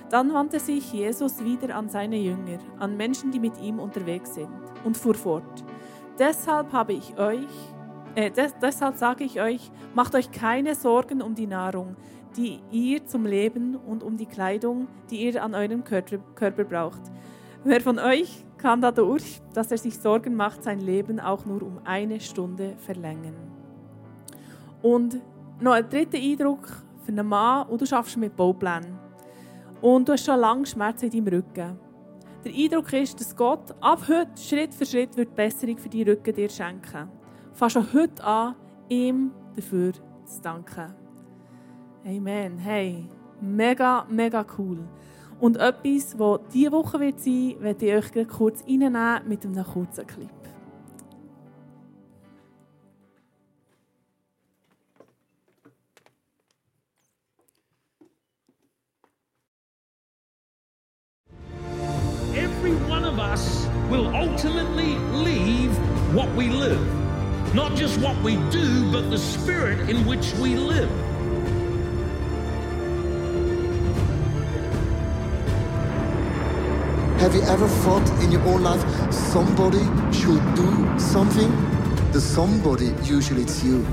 dann 0.09 0.31
wandte 0.33 0.59
sich 0.59 0.93
Jesus 0.93 1.43
wieder 1.43 1.75
an 1.75 1.89
seine 1.89 2.17
Jünger, 2.17 2.59
an 2.77 2.95
Menschen, 2.95 3.31
die 3.31 3.39
mit 3.39 3.59
ihm 3.59 3.79
unterwegs 3.79 4.35
sind, 4.35 4.49
und 4.83 4.95
fuhr 4.95 5.15
fort. 5.15 5.63
Deshalb 6.19 6.71
habe 6.73 6.93
ich 6.93 7.17
euch, 7.17 7.49
äh, 8.13 8.29
des, 8.29 8.53
deshalb 8.61 8.97
sage 8.97 9.23
ich 9.23 9.41
euch, 9.41 9.71
macht 9.95 10.13
euch 10.13 10.31
keine 10.31 10.75
Sorgen 10.75 11.23
um 11.23 11.33
die 11.33 11.47
Nahrung, 11.47 11.95
die 12.37 12.59
ihr 12.71 13.05
zum 13.05 13.25
Leben 13.25 13.75
und 13.75 14.03
um 14.03 14.17
die 14.17 14.25
Kleidung, 14.25 14.87
die 15.09 15.25
ihr 15.25 15.43
an 15.43 15.55
eurem 15.55 15.83
Körper, 15.83 16.63
braucht. 16.63 17.01
Wer 17.63 17.81
von 17.81 17.99
euch 17.99 18.45
kann 18.57 18.81
dadurch, 18.81 19.41
dass 19.53 19.71
er 19.71 19.77
sich 19.77 19.97
Sorgen 19.97 20.35
macht, 20.35 20.63
sein 20.63 20.79
Leben 20.79 21.19
auch 21.19 21.45
nur 21.45 21.63
um 21.63 21.79
eine 21.83 22.19
Stunde 22.19 22.75
verlängern? 22.77 23.35
Und 24.81 25.19
noch 25.59 25.73
ein 25.73 25.89
dritter 25.89 26.17
Eindruck 26.17 26.67
für 27.03 27.11
einen 27.11 27.27
Mann, 27.27 27.67
und 27.67 27.81
du 27.81 27.85
schaffst 27.85 28.17
mit 28.17 28.35
Bauplänen. 28.35 28.99
Und 29.81 30.07
du 30.07 30.13
hast 30.13 30.25
schon 30.25 30.39
lange 30.39 30.65
Schmerzen 30.65 31.05
in 31.05 31.11
deinem 31.11 31.27
Rücken. 31.27 31.79
Der 32.43 32.53
Eindruck 32.53 32.93
ist, 32.93 33.19
dass 33.19 33.35
Gott 33.35 33.73
ab 33.81 34.03
heute 34.07 34.39
Schritt 34.39 34.73
für 34.73 34.85
Schritt 34.85 35.17
wird 35.17 35.35
Besserung 35.35 35.77
für 35.77 35.89
deinen 35.89 36.09
Rücken 36.09 36.35
dir 36.35 36.49
schenken. 36.49 37.09
Fang 37.53 37.69
schon 37.69 37.87
heute 37.93 38.23
an, 38.23 38.55
ihm 38.89 39.31
dafür 39.55 39.93
zu 40.25 40.41
danken. 40.41 41.04
Amen. 42.05 42.59
Hey, 42.59 43.09
mega, 43.41 44.05
mega 44.07 44.45
cool. 44.59 44.77
Und 45.39 45.57
etwas, 45.57 46.17
was 46.19 46.39
diese 46.53 46.71
Woche 46.71 46.99
wird 46.99 47.19
sein, 47.19 47.55
werde 47.59 47.85
ich 47.87 48.15
euch 48.15 48.27
kurz 48.27 48.63
reinnehmen 48.63 49.27
mit 49.27 49.43
einem 49.43 49.63
kurzen 49.63 50.05
Clip. 50.05 50.29
Every 62.35 62.75
one 62.87 63.03
of 63.03 63.17
us 63.17 63.67
will 63.89 64.05
ultimately 64.13 64.97
leave 65.11 65.75
what 66.13 66.29
we 66.37 66.49
live. 66.49 66.79
Not 67.55 67.75
just 67.75 67.99
what 67.99 68.15
we 68.23 68.35
do, 68.51 68.91
but 68.91 69.09
the 69.09 69.17
spirit 69.17 69.89
in 69.89 70.05
which 70.05 70.35
we 70.39 70.55
live. 70.55 70.89
Have 77.19 77.34
you 77.36 77.41
ever 77.43 77.67
thought 77.67 78.08
in 78.23 78.32
your 78.32 78.41
own 78.43 78.63
life 78.63 78.84
somebody 79.12 79.84
should 80.12 80.43
do 80.56 80.99
something? 80.99 81.49
The 82.12 82.21
somebody 82.21 82.93
usually 83.04 83.43
it's 83.43 83.63
you. 83.63 83.86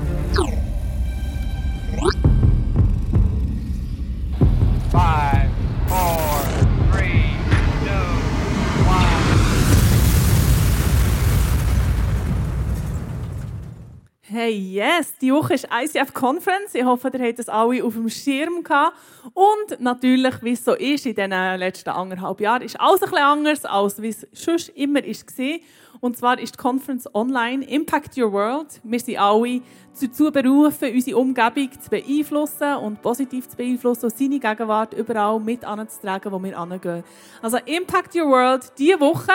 Yes! 14.73 15.13
Die 15.21 15.31
Woche 15.31 15.53
ist 15.53 15.67
ICF 15.71 16.13
Conference. 16.13 16.73
Ich 16.73 16.83
hoffe, 16.83 17.11
ihr 17.13 17.27
habt 17.27 17.39
das 17.39 17.49
alle 17.49 17.83
auf 17.83 17.93
dem 17.93 18.09
Schirm 18.09 18.63
gehabt. 18.63 18.97
Und 19.33 19.79
natürlich, 19.79 20.41
wie 20.41 20.53
es 20.53 20.65
so 20.65 20.73
ist 20.73 21.05
in 21.05 21.15
den 21.15 21.31
letzten 21.31 21.89
anderthalb 21.89 22.41
Jahren, 22.41 22.63
ist 22.63 22.79
alles 22.79 23.03
ein 23.03 23.09
bisschen 23.09 23.23
anders, 23.23 23.65
als 23.65 24.01
wie 24.01 24.09
es 24.09 24.27
sonst 24.31 24.69
immer 24.69 25.01
war. 25.01 25.59
Und 26.01 26.17
zwar 26.17 26.39
ist 26.39 26.55
die 26.55 26.57
Conference 26.57 27.07
online 27.13 27.63
Impact 27.65 28.17
Your 28.17 28.33
World. 28.33 28.81
Wir 28.83 28.99
sind 28.99 29.19
alle 29.19 29.61
dazu 30.01 30.31
berufen, 30.31 30.91
unsere 30.91 31.17
Umgebung 31.17 31.69
zu 31.79 31.89
beeinflussen 31.89 32.75
und 32.77 33.01
positiv 33.01 33.47
zu 33.47 33.55
beeinflussen 33.55 34.05
und 34.05 34.17
seine 34.17 34.39
Gegenwart 34.39 34.93
überall 34.95 35.39
mit 35.39 35.63
anzutragen, 35.63 36.31
wo 36.31 36.43
wir 36.43 36.57
angehen. 36.57 37.03
Also 37.41 37.57
Impact 37.65 38.15
Your 38.15 38.29
World 38.29 38.73
diese 38.77 38.99
Woche. 38.99 39.31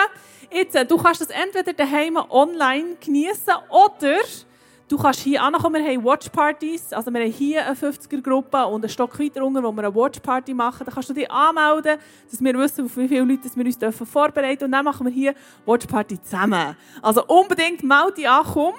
Jetzt, 0.51 0.75
äh, 0.75 0.85
du 0.85 0.97
kannst 0.97 1.21
das 1.21 1.29
entweder 1.29 1.73
daheim 1.73 2.17
online 2.29 2.97
genießen 2.99 3.53
oder 3.69 4.17
Du 4.89 4.97
kannst 4.97 5.19
hier 5.19 5.43
ankommen, 5.43 5.85
wir 5.85 5.91
haben 5.91 6.03
Watchpartys, 6.03 6.93
also 6.93 7.13
wir 7.13 7.21
haben 7.21 7.31
hier 7.31 7.63
eine 7.63 7.75
50er-Gruppe 7.75 8.65
und 8.65 8.83
einen 8.83 8.89
Stock 8.89 9.19
weiter 9.19 9.45
unten, 9.45 9.63
wo 9.63 9.71
wir 9.71 9.83
eine 9.83 9.93
Watchparty 9.93 10.51
machen. 10.55 10.83
Da 10.83 10.91
kannst 10.91 11.09
du 11.09 11.13
dich 11.13 11.29
anmelden, 11.29 11.99
dass 12.31 12.43
wir 12.43 12.53
wissen, 12.57 12.85
auf 12.85 12.97
wie 12.97 13.07
viele 13.07 13.21
Leute 13.21 13.51
wir 13.53 13.65
uns 13.65 13.77
dürfen 13.77 14.07
vorbereiten 14.07 14.63
und 14.63 14.71
dann 14.71 14.83
machen 14.83 15.05
wir 15.05 15.13
hier 15.13 15.35
Watchparty 15.67 16.19
zusammen. 16.23 16.75
Also 17.03 17.23
unbedingt 17.27 17.83
melde 17.83 18.13
dich 18.13 18.27
an, 18.27 18.43
komm. 18.43 18.73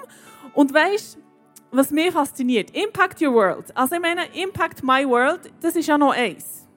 Und 0.53 0.73
weißt, 0.73 1.17
was 1.71 1.91
mich 1.91 2.11
fasziniert, 2.11 2.71
Impact 2.71 3.21
Your 3.21 3.33
World. 3.33 3.77
Also 3.77 3.95
ich 3.95 4.01
meine, 4.01 4.25
Impact 4.33 4.83
My 4.83 5.07
World, 5.07 5.49
das 5.61 5.77
ist 5.77 5.87
ja 5.87 5.97
noch 5.97 6.11
eins. 6.11 6.67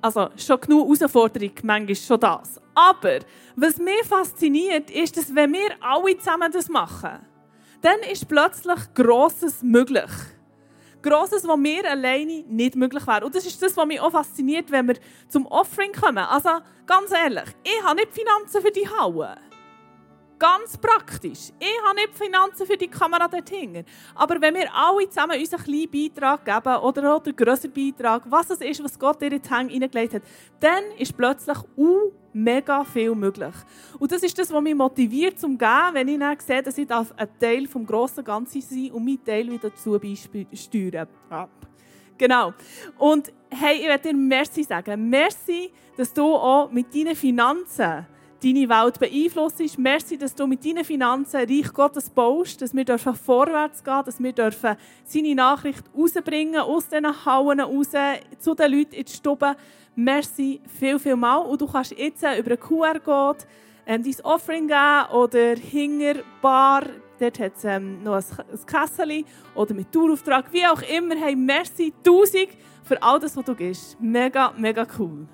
Also 0.00 0.30
schon 0.38 0.58
genug 0.58 0.86
Herausforderung, 0.98 1.52
manchmal 1.62 1.94
schon 1.94 2.18
das. 2.18 2.58
Aber 2.74 3.18
was 3.54 3.76
mich 3.76 4.02
fasziniert, 4.08 4.90
ist, 4.90 5.14
dass 5.14 5.34
wenn 5.34 5.52
wir 5.52 5.72
alle 5.78 6.16
zusammen 6.16 6.50
das 6.50 6.70
machen, 6.70 7.31
dann 7.82 8.00
ist 8.10 8.28
plötzlich 8.28 8.78
Grosses 8.94 9.62
möglich. 9.62 10.10
Grosses, 11.02 11.46
was 11.46 11.56
mir 11.56 11.90
alleine 11.90 12.44
nicht 12.48 12.76
möglich 12.76 13.06
wäre. 13.06 13.26
Und 13.26 13.34
das 13.34 13.44
ist 13.44 13.60
das, 13.60 13.76
was 13.76 13.86
mich 13.86 14.00
auch 14.00 14.12
fasziniert, 14.12 14.70
wenn 14.70 14.86
wir 14.86 14.96
zum 15.28 15.46
Offering 15.46 15.92
kommen. 15.92 16.18
Also, 16.18 16.50
ganz 16.86 17.10
ehrlich, 17.10 17.44
ich 17.64 17.82
habe 17.84 17.96
nicht 17.96 18.12
Finanzen 18.12 18.62
für 18.62 18.70
die 18.70 18.88
Halle. 18.88 19.36
Ganz 20.42 20.76
praktisch. 20.76 21.52
Ich 21.60 21.86
habe 21.86 21.94
nicht 21.94 22.16
Finanzen 22.16 22.66
für 22.66 22.76
die 22.76 22.88
Kamera 22.88 23.28
dort 23.28 23.48
hinten. 23.48 23.84
Aber 24.12 24.40
wenn 24.40 24.56
wir 24.56 24.74
alle 24.74 25.08
zusammen 25.08 25.38
unseren 25.38 25.62
kleinen 25.62 25.88
Beitrag 25.88 26.44
geben 26.44 26.82
oder 26.82 27.14
auch 27.14 27.22
den 27.22 27.36
grösseren 27.36 27.72
Beitrag, 27.72 28.24
was 28.28 28.50
es 28.50 28.60
ist, 28.60 28.82
was 28.82 28.98
Gott 28.98 29.22
in 29.22 29.40
die 29.40 29.48
Hänge 29.48 29.70
hineingelegt 29.70 30.14
hat, 30.14 30.22
dann 30.58 30.82
ist 30.98 31.16
plötzlich 31.16 31.58
uh, 31.76 32.10
mega 32.32 32.82
viel 32.82 33.14
möglich. 33.14 33.54
Und 34.00 34.10
das 34.10 34.24
ist 34.24 34.36
das, 34.36 34.52
was 34.52 34.60
mich 34.60 34.74
motiviert 34.74 35.38
zum 35.38 35.56
Gehen, 35.56 35.90
wenn 35.92 36.08
ich 36.08 36.18
dann 36.18 36.36
sehe, 36.40 36.60
dass 36.60 36.76
ich 36.76 36.90
ein 36.90 37.28
Teil 37.38 37.62
des 37.68 37.86
grossen 37.86 38.24
Ganzen 38.24 38.62
sein 38.62 38.90
und 38.90 39.04
meinen 39.04 39.24
Teil 39.24 39.48
wieder 39.48 39.70
dazu 39.70 39.96
beisteuern 39.96 41.06
darf. 41.30 41.50
Genau. 42.18 42.52
Und 42.98 43.32
hey, 43.48 43.76
ich 43.76 43.86
möchte 43.86 44.08
dir 44.08 44.16
Merci 44.16 44.64
sagen. 44.64 45.08
Merci, 45.08 45.70
dass 45.96 46.12
du 46.12 46.34
auch 46.34 46.68
mit 46.68 46.92
deinen 46.92 47.14
Finanzen 47.14 48.06
deine 48.42 48.68
Welt 48.68 48.98
beeinflusst. 48.98 49.78
Merci, 49.78 50.18
dass 50.18 50.34
du 50.34 50.46
mit 50.46 50.64
deinen 50.64 50.84
Finanzen 50.84 51.36
Reich 51.36 51.72
Gottes 51.72 52.10
baust, 52.10 52.60
dass 52.60 52.74
wir 52.74 52.84
dürfen 52.84 53.14
vorwärts 53.14 53.84
gehen, 53.84 54.02
dass 54.04 54.22
wir 54.22 54.32
dürfen 54.32 54.76
seine 55.04 55.34
Nachricht 55.34 55.84
rausbringen, 55.96 56.60
aus 56.60 56.88
diesen 56.88 57.24
Hauen 57.24 57.60
raus, 57.60 57.90
zu 58.38 58.54
den 58.54 58.72
Leuten 58.72 58.94
in 58.94 59.04
die 59.04 59.12
Stube. 59.12 59.56
Merci 59.94 60.60
viel, 60.78 60.98
viel 60.98 61.16
mal. 61.16 61.38
Und 61.38 61.60
du 61.60 61.66
kannst 61.66 61.92
jetzt 61.92 62.22
über 62.22 62.50
einen 62.50 62.60
QR-Code 62.60 63.44
ähm, 63.86 64.02
dein 64.02 64.24
Offering 64.24 64.68
geben 64.68 65.12
oder 65.12 65.56
hinter 65.56 66.22
Bar, 66.40 66.84
dort 67.18 67.38
hat 67.38 67.52
es 67.56 67.64
ähm, 67.64 68.02
noch 68.02 68.14
ein, 68.14 68.24
ein 68.38 68.66
Kessel 68.66 69.24
oder 69.54 69.74
mit 69.74 69.92
Tourauftrag, 69.92 70.52
wie 70.52 70.66
auch 70.66 70.82
immer. 70.82 71.16
Hey, 71.16 71.36
merci 71.36 71.92
tausend 72.02 72.48
für 72.84 73.02
all 73.02 73.20
das, 73.20 73.36
was 73.36 73.44
du 73.44 73.54
gibst. 73.54 74.00
Mega, 74.00 74.52
mega 74.56 74.86
cool. 74.98 75.26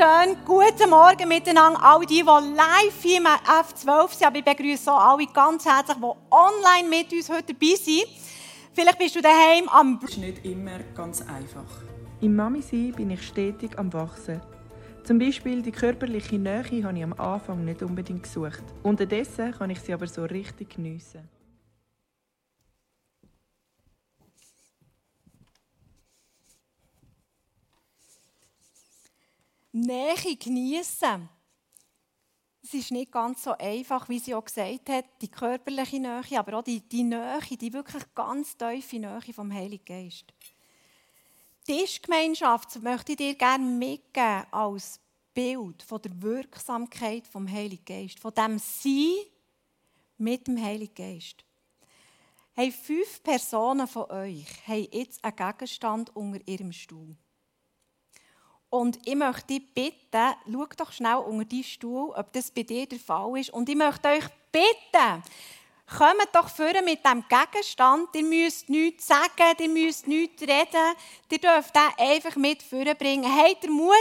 Schön. 0.00 0.36
Guten 0.46 0.88
Morgen 0.88 1.28
miteinander. 1.28 1.78
All 1.82 2.00
die, 2.06 2.22
die 2.22 2.56
live 2.56 3.02
hier 3.02 3.18
im 3.18 3.26
F12 3.26 4.10
sind. 4.10 4.26
Aber 4.26 4.38
ich 4.38 4.44
begrüße 4.44 4.90
auch 4.90 5.12
alle 5.12 5.26
ganz 5.26 5.66
herzlich, 5.66 5.98
die 5.98 6.34
online 6.34 6.88
mit 6.88 7.12
uns 7.12 7.28
heute 7.28 7.52
dabei 7.52 7.74
sind. 7.74 8.06
Vielleicht 8.72 8.98
bist 8.98 9.16
du 9.16 9.20
daheim 9.20 9.68
am... 9.68 10.00
ist 10.02 10.16
nicht 10.16 10.44
immer 10.44 10.78
ganz 10.94 11.20
einfach. 11.20 11.82
Im 12.20 12.34
Mami-Sein 12.34 12.92
bin 12.92 13.10
ich 13.10 13.26
stetig 13.26 13.78
am 13.78 13.92
Wachsen. 13.92 14.40
Zum 15.04 15.18
Beispiel 15.18 15.60
die 15.60 15.72
körperliche 15.72 16.38
Nähe 16.38 16.64
habe 16.84 16.96
ich 16.96 17.04
am 17.04 17.12
Anfang 17.14 17.64
nicht 17.64 17.82
unbedingt 17.82 18.22
gesucht. 18.22 18.62
Unterdessen 18.82 19.52
kann 19.52 19.70
ich 19.70 19.80
sie 19.80 19.92
aber 19.92 20.06
so 20.06 20.24
richtig 20.24 20.76
geniessen. 20.76 21.28
Nähe 29.72 30.36
genießen. 30.36 31.28
Es 32.62 32.74
ist 32.74 32.90
nicht 32.90 33.10
ganz 33.10 33.42
so 33.42 33.52
einfach, 33.52 34.08
wie 34.08 34.18
sie 34.18 34.34
auch 34.34 34.44
gesagt 34.44 34.88
hat, 34.88 35.04
die 35.22 35.28
körperliche 35.28 35.98
Nähe, 35.98 36.38
aber 36.38 36.58
auch 36.58 36.64
die, 36.64 36.80
die 36.80 37.04
Nähe, 37.04 37.40
die 37.58 37.72
wirklich 37.72 38.02
ganz 38.14 38.56
tiefe 38.56 38.98
Nähe 38.98 39.32
vom 39.32 39.52
Heiligen 39.52 39.84
Geist. 39.84 40.26
Tischgemeinschaft 41.64 42.82
möchte 42.82 43.12
ich 43.12 43.18
dir 43.18 43.34
gerne 43.34 43.64
mitgeben 43.64 44.44
als 44.50 45.00
Bild 45.32 45.82
von 45.82 46.02
der 46.02 46.20
Wirksamkeit 46.20 47.26
vom 47.26 47.50
Heiligen 47.50 47.84
Geist, 47.84 48.18
von 48.18 48.34
dem 48.34 48.58
Sein 48.58 49.14
mit 50.18 50.46
dem 50.46 50.62
Heiligen 50.62 50.94
Geist. 50.94 51.44
Hey, 52.52 52.72
fünf 52.72 53.22
Personen 53.22 53.86
von 53.86 54.10
euch 54.10 54.44
haben 54.66 54.88
jetzt 54.90 55.24
einen 55.24 55.36
Gegenstand 55.36 56.14
unter 56.14 56.46
ihrem 56.46 56.72
Stuhl. 56.72 57.16
Und 58.70 59.00
ich 59.04 59.16
möchte 59.16 59.46
dich 59.48 59.74
bitten, 59.74 60.34
schau 60.50 60.66
doch 60.76 60.92
schnell 60.92 61.16
unter 61.16 61.44
deinen 61.44 61.64
Stuhl, 61.64 62.14
ob 62.16 62.32
das 62.32 62.52
bei 62.52 62.62
dir 62.62 62.86
der 62.86 63.00
Fall 63.00 63.38
ist. 63.38 63.50
Und 63.50 63.68
ich 63.68 63.74
möchte 63.74 64.08
euch 64.08 64.24
bitten, 64.52 65.22
kommt 65.98 66.28
doch 66.32 66.48
vorne 66.48 66.80
mit 66.82 67.04
diesem 67.04 67.24
Gegenstand. 67.28 68.08
Ihr 68.14 68.22
müsst 68.22 68.68
nichts 68.68 69.08
sagen, 69.08 69.56
ihr 69.58 69.68
müsst 69.68 70.06
nichts 70.06 70.42
reden. 70.42 70.94
Ihr 71.30 71.38
dürft 71.38 71.74
den 71.74 71.82
einfach 71.98 72.36
mit 72.36 72.62
vorne 72.62 72.94
bringen. 72.94 73.24
Habt 73.24 73.64
ihr 73.64 73.70
Mut? 73.70 73.94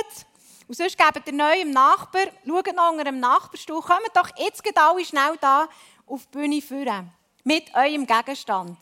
Und 0.68 0.76
sonst 0.76 1.00
gebt 1.00 1.26
ihr 1.26 1.34
neu 1.34 1.62
im 1.62 1.72
Nachbar, 1.72 2.28
schaut 2.46 2.76
noch 2.76 2.92
unter 2.92 3.06
dem 3.06 3.20
Nachbarstuhl, 3.20 3.82
kommt 3.82 4.12
doch 4.14 4.30
jetzt 4.38 4.62
alle 4.78 5.04
schnell 5.04 5.36
da 5.42 5.68
auf 6.06 6.28
die 6.28 6.38
Bühne 6.38 6.62
vorne. 6.62 7.12
Mit 7.44 7.74
eurem 7.74 8.06
Gegenstand. 8.06 8.78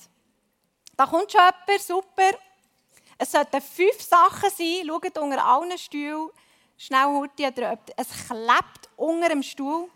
Da 0.97 1.05
kommt 1.05 1.31
schon 1.31 1.39
jemand, 1.39 1.81
super. 1.81 2.38
Es 3.18 3.32
sollten 3.32 3.61
fünf 3.61 4.01
Sachen 4.01 4.49
sein. 4.49 4.86
Schaut 4.86 5.18
unter 5.18 5.43
allen 5.43 5.78
Stühlen. 5.78 6.30
Schnell 6.78 7.05
Hurti 7.05 7.47
oder 7.47 7.80
es 7.95 8.07
klebt 8.28 8.89
unter 8.95 9.30
dem 9.30 9.41
Stuhl. 9.41 9.89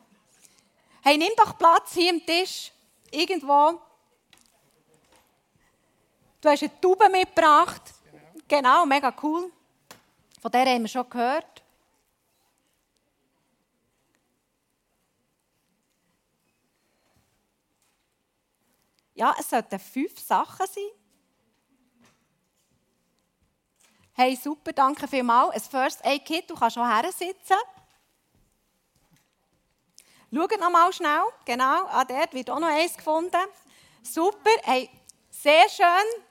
Hey, 1.03 1.17
nimm 1.17 1.31
doch 1.37 1.57
Platz 1.57 1.93
hier 1.93 2.11
am 2.11 2.25
Tisch. 2.25 2.71
Irgendwo. 3.11 3.79
Du 6.39 6.49
hast 6.49 6.63
eine 6.63 6.81
Tube 6.81 7.07
mitgebracht. 7.11 7.81
Genau, 8.47 8.85
mega 8.85 9.13
cool. 9.21 9.51
Von 10.41 10.51
der 10.51 10.65
haben 10.65 10.81
wir 10.81 10.87
schon 10.87 11.07
gehört. 11.07 11.63
Ja, 19.13 19.35
es 19.39 19.49
sollten 19.49 19.77
fünf 19.77 20.19
Sachen 20.19 20.65
sein. 20.65 21.00
Hey, 24.13 24.35
super, 24.35 24.73
danke 24.73 25.07
vielmals. 25.07 25.53
Ein 25.55 25.61
First 25.61 26.05
Aid 26.05 26.25
Kit, 26.25 26.49
du 26.49 26.55
kannst 26.55 26.75
schon 26.75 26.87
her 26.87 27.09
sitzen. 27.11 27.55
Schaut 30.33 30.59
noch 30.59 30.69
mal 30.69 30.91
schnell. 30.91 31.23
Genau, 31.45 31.85
ah, 31.87 32.03
dort 32.03 32.33
wird 32.33 32.49
auch 32.49 32.59
noch 32.59 32.67
eins 32.67 32.95
gefunden. 32.95 33.41
Super, 34.03 34.51
hey, 34.63 34.89
sehr 35.29 35.67
schön. 35.69 36.23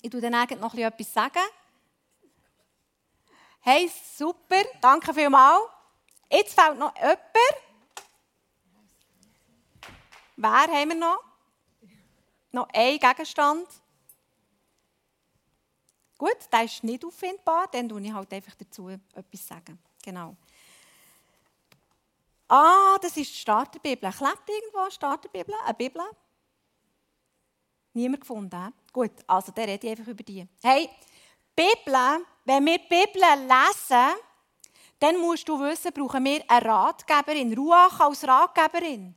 Ich 0.00 0.10
tue 0.10 0.20
dann 0.20 0.32
noch 0.60 0.74
etwas 0.74 1.12
sagen. 1.12 1.42
Hey, 3.60 3.90
super, 4.16 4.62
danke 4.80 5.12
vielmals. 5.12 5.62
Jetzt 6.30 6.58
fehlt 6.58 6.78
noch 6.78 6.94
jemand. 6.96 7.20
Wer 10.36 10.50
haben 10.50 10.88
wir 10.88 10.94
noch? 10.94 11.22
Noch 12.52 12.68
ein 12.72 12.98
Gegenstand. 12.98 13.66
Gut, 16.18 16.36
der 16.52 16.64
ist 16.64 16.82
nicht 16.82 17.04
auffindbar, 17.04 17.68
dann 17.70 17.88
tue 17.88 18.02
ich 18.02 18.12
halt 18.12 18.32
einfach 18.32 18.54
dazu 18.56 18.88
etwas 18.88 19.46
sagen. 19.46 19.78
Genau. 20.02 20.36
Ah, 22.48 22.98
das 23.00 23.16
ist 23.16 23.30
die 23.30 23.36
Starterbibel. 23.36 24.10
Klebt 24.10 24.48
irgendwo 24.48 24.78
eine 24.78 24.90
Starterbibel? 24.90 25.54
Eine 25.64 25.74
Bibel? 25.74 26.02
Niemand 27.92 28.20
gefunden. 28.22 28.74
Gut, 28.92 29.12
also 29.26 29.52
dann 29.52 29.66
rede 29.66 29.86
ich 29.86 29.90
einfach 29.92 30.08
über 30.08 30.22
die. 30.24 30.46
Hey, 30.62 30.90
Bibel, 31.54 32.26
wenn 32.44 32.66
wir 32.66 32.78
die 32.78 32.88
Bibel 32.88 33.22
lesen, 33.22 34.16
dann 34.98 35.18
musst 35.18 35.48
du 35.48 35.60
wissen, 35.60 35.92
brauchen 35.92 36.24
wir 36.24 36.42
eine 36.48 36.64
Ratgeberin, 36.64 37.56
Ruach 37.56 38.00
als 38.00 38.26
Ratgeberin. 38.26 39.14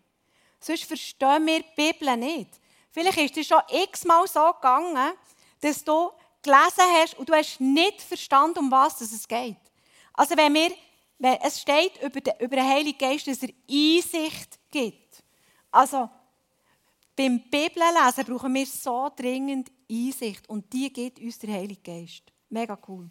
Sonst 0.60 0.84
verstehen 0.84 1.46
wir 1.46 1.62
die 1.62 1.76
Bibel 1.76 2.16
nicht. 2.18 2.60
Vielleicht 2.92 3.18
ist 3.18 3.38
es 3.38 3.48
schon 3.48 3.62
x-mal 3.70 4.28
so 4.28 4.54
gegangen, 4.54 5.14
dass 5.62 5.84
du 5.84 6.12
gelesen 6.42 6.84
hast 6.96 7.18
und 7.18 7.30
du 7.30 7.34
hast 7.34 7.60
nicht 7.60 8.02
verstanden, 8.02 8.60
um 8.60 8.72
was 8.72 9.02
es 9.02 9.28
geht. 9.28 9.58
Also 10.14 10.36
wenn 10.36 10.54
wir, 10.54 10.72
wenn 11.20 11.36
es 11.42 11.62
steht 11.62 12.02
über 12.02 12.22
den, 12.22 12.34
über 12.40 12.56
den 12.56 12.68
Heiligen 12.68 12.98
Geist, 12.98 13.28
dass 13.28 13.44
er 13.44 13.50
Einsicht 13.70 14.60
gibt. 14.70 15.24
Also 15.72 16.10
beim 17.16 17.40
Bibellesen 17.40 18.26
brauchen 18.26 18.54
wir 18.54 18.66
so 18.66 19.10
dringend 19.16 19.72
Einsicht 19.90 20.48
und 20.50 20.72
die 20.72 20.92
gibt 20.92 21.20
uns 21.20 21.40
der 21.40 21.54
Heilige 21.54 21.82
Geist. 21.82 22.24
Mega 22.50 22.78
cool. 22.88 23.10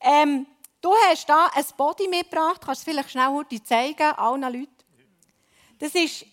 Ähm, 0.00 0.46
du 0.80 0.92
hast 1.08 1.28
da 1.28 1.50
ein 1.54 1.64
Body 1.76 2.08
mitgebracht, 2.08 2.60
kannst 2.64 2.86
du 2.86 2.90
es 2.90 2.94
vielleicht 2.94 3.10
schnell 3.10 3.28
heute 3.28 3.62
zeigen, 3.62 4.12
allen 4.12 4.42
Leuten. 4.42 4.70
Das 5.78 5.94
ist 5.94 6.24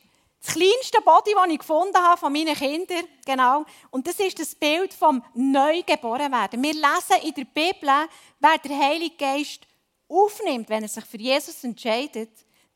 das 0.44 0.56
kleinste 0.56 1.02
Body, 1.02 1.32
das 1.34 1.50
ich 1.50 1.60
gefunden 1.60 1.98
habe 1.98 2.20
von 2.20 2.34
meinen 2.34 2.56
Kindern. 2.56 3.06
Genau. 3.26 3.66
Und 3.92 4.06
das 4.06 4.20
ist 4.20 4.40
das 4.40 4.54
Bild 4.54 4.94
vom 4.94 5.24
Neugeborenwerden. 5.34 6.62
Wir 6.62 6.74
lesen 6.74 7.24
in 7.24 7.34
der 7.34 7.46
Bibel, 7.46 7.90
wer 8.40 8.58
der 8.58 8.78
Heilige 8.78 9.16
Geist 9.16 9.66
aufnimmt, 10.10 10.68
wenn 10.70 10.84
er 10.84 10.90
sich 10.90 11.06
für 11.06 11.18
Jesus 11.18 11.64
entscheidet, 11.64 12.30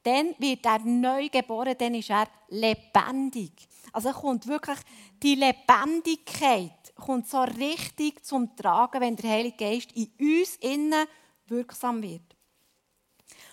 dann 0.04 0.34
wird 0.38 0.66
er 0.66 0.80
neu 0.80 1.28
geboren, 1.28 1.76
dann 1.78 1.96
ist 1.96 2.10
er 2.10 2.28
lebendig. 2.48 3.52
Also 3.92 4.12
kommt 4.14 4.48
wirklich 4.48 4.78
die 5.22 5.36
Lebendigkeit 5.36 6.72
kommt 6.96 7.28
so 7.28 7.42
richtig 7.42 8.26
zum 8.26 8.56
Tragen, 8.56 9.02
wenn 9.02 9.16
der 9.16 9.30
Heilige 9.30 9.58
Geist 9.58 9.92
in 9.94 10.12
uns 10.20 10.56
innen 10.58 11.06
wirksam 11.48 12.02
wird. 12.02 12.36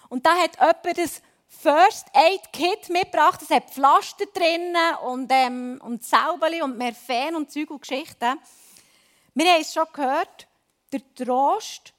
Und 0.08 0.24
da 0.24 0.36
hat 0.36 0.56
jemand 0.56 0.98
das 0.98 1.22
First 1.60 2.08
Aid 2.12 2.52
Kit 2.52 2.88
mitgebracht. 2.90 3.40
Es 3.42 3.50
hat 3.50 3.70
Pflaster 3.70 4.26
drinnen 4.26 4.96
und, 5.04 5.30
ähm, 5.32 5.80
und 5.82 6.04
Säubeli 6.04 6.62
und 6.62 6.76
Merfen 6.76 7.36
und 7.36 7.50
Zeug 7.50 7.70
und 7.70 7.80
Geschichten. 7.80 8.38
Wir 9.34 9.52
haben 9.52 9.60
es 9.60 9.72
schon 9.72 9.86
gehört, 9.92 10.46
der 10.92 11.00
Trost, 11.14 11.92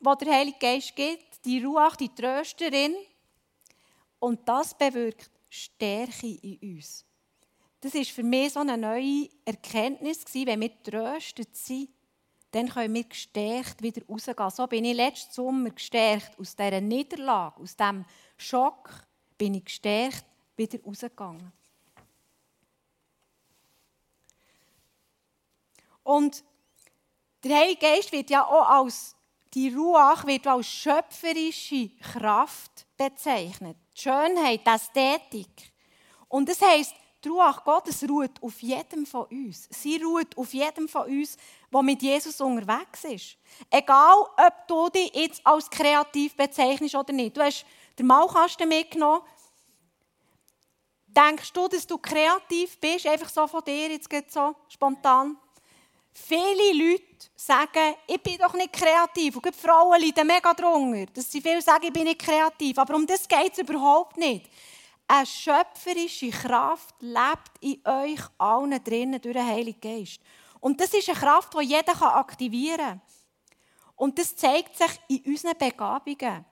den 0.00 0.18
der 0.18 0.34
Heilige 0.34 0.58
Geist 0.58 0.96
gibt, 0.96 1.44
die 1.44 1.62
Ruach, 1.62 1.96
die 1.96 2.14
Trösterin. 2.14 2.94
Und 4.18 4.48
das 4.48 4.76
bewirkt 4.76 5.30
Stärke 5.48 6.26
in 6.42 6.76
uns. 6.76 7.04
Das 7.80 7.94
ist 7.94 8.10
für 8.10 8.22
mich 8.22 8.52
so 8.52 8.60
eine 8.60 8.76
neue 8.76 9.28
Erkenntnis 9.44 10.24
wenn 10.32 10.60
wir 10.60 10.82
tröstet 10.82 11.56
sind, 11.56 11.88
dann 12.50 12.68
können 12.68 12.94
wir 12.94 13.04
gestärkt 13.04 13.80
wieder 13.82 14.02
rausgehen. 14.06 14.50
So 14.50 14.66
bin 14.66 14.84
ich 14.84 14.96
letzten 14.96 15.32
Sommer 15.32 15.70
gestärkt 15.70 16.38
aus 16.38 16.56
dieser 16.56 16.80
Niederlage, 16.80 17.60
aus 17.60 17.76
diesem 17.76 18.04
Schock, 18.40 18.90
bin 19.38 19.54
ich 19.54 19.64
gestärkt 19.64 20.24
wieder 20.56 20.82
rausgegangen. 20.82 21.52
Und 26.02 26.44
der 27.44 27.56
Heilige 27.56 27.80
Geist 27.80 28.12
wird 28.12 28.30
ja 28.30 28.44
auch 28.44 28.68
als 28.68 29.16
die 29.54 29.74
Ruach 29.74 30.26
wird 30.26 30.46
als 30.46 30.68
schöpferische 30.68 31.90
Kraft 32.00 32.86
bezeichnet. 32.96 33.76
Die 33.96 34.02
Schönheit, 34.02 34.60
die 34.64 34.70
Ästhetik. 34.70 35.72
Und 36.28 36.48
das 36.48 36.60
heisst, 36.60 36.94
die 37.24 37.28
Ruach 37.28 37.64
Gottes 37.64 38.08
ruht 38.08 38.40
auf 38.42 38.62
jedem 38.62 39.04
von 39.04 39.26
uns. 39.26 39.68
Sie 39.70 40.00
ruht 40.02 40.38
auf 40.38 40.54
jedem 40.54 40.88
von 40.88 41.06
uns, 41.06 41.36
der 41.72 41.82
mit 41.82 42.00
Jesus 42.00 42.40
unterwegs 42.40 43.04
ist. 43.04 43.36
Egal, 43.68 44.20
ob 44.36 44.68
du 44.68 44.88
dich 44.88 45.12
jetzt 45.14 45.44
als 45.44 45.68
kreativ 45.68 46.36
bezeichnest 46.36 46.94
oder 46.94 47.12
nicht. 47.12 47.36
Du 47.36 47.42
hast 47.42 47.66
den 48.00 48.06
Malkasten 48.06 48.68
mitgenommen. 48.68 49.22
Denkst 51.06 51.52
du, 51.52 51.68
dass 51.68 51.86
du 51.86 51.98
kreativ 51.98 52.78
bist, 52.78 53.06
einfach 53.06 53.28
so 53.28 53.46
von 53.46 53.62
dir, 53.64 53.90
jetzt 53.90 54.08
geht 54.08 54.30
so 54.30 54.54
spontan? 54.68 55.36
Viele 56.12 56.72
Leute 56.72 57.28
sagen, 57.36 57.94
ich 58.06 58.22
bin 58.22 58.38
doch 58.38 58.54
nicht 58.54 58.72
kreativ. 58.72 59.36
Und 59.36 59.46
die 59.46 59.52
Frauen 59.52 60.00
leiden 60.00 60.26
mega 60.26 60.54
drunter, 60.54 61.06
dass 61.12 61.30
sie 61.30 61.40
viel 61.40 61.62
sagen, 61.62 61.86
ich 61.86 61.92
bin 61.92 62.04
nicht 62.04 62.20
kreativ. 62.20 62.78
Aber 62.78 62.94
um 62.94 63.06
das 63.06 63.28
geht 63.28 63.52
es 63.52 63.58
überhaupt 63.58 64.16
nicht. 64.16 64.50
Eine 65.06 65.26
schöpferische 65.26 66.30
Kraft 66.30 66.94
lebt 67.00 67.52
in 67.60 67.80
euch 67.84 68.20
allen 68.38 68.82
drinnen 68.82 69.20
durch 69.20 69.34
den 69.34 69.46
Heiligen 69.46 69.80
Geist. 69.80 70.20
Und 70.60 70.80
das 70.80 70.94
ist 70.94 71.08
eine 71.08 71.18
Kraft, 71.18 71.54
die 71.54 71.64
jeder 71.64 72.16
aktivieren 72.16 72.76
kann. 72.76 73.02
Und 73.96 74.18
das 74.18 74.36
zeigt 74.36 74.76
sich 74.76 74.90
in 75.08 75.32
unseren 75.32 75.58
Begabungen. 75.58 76.44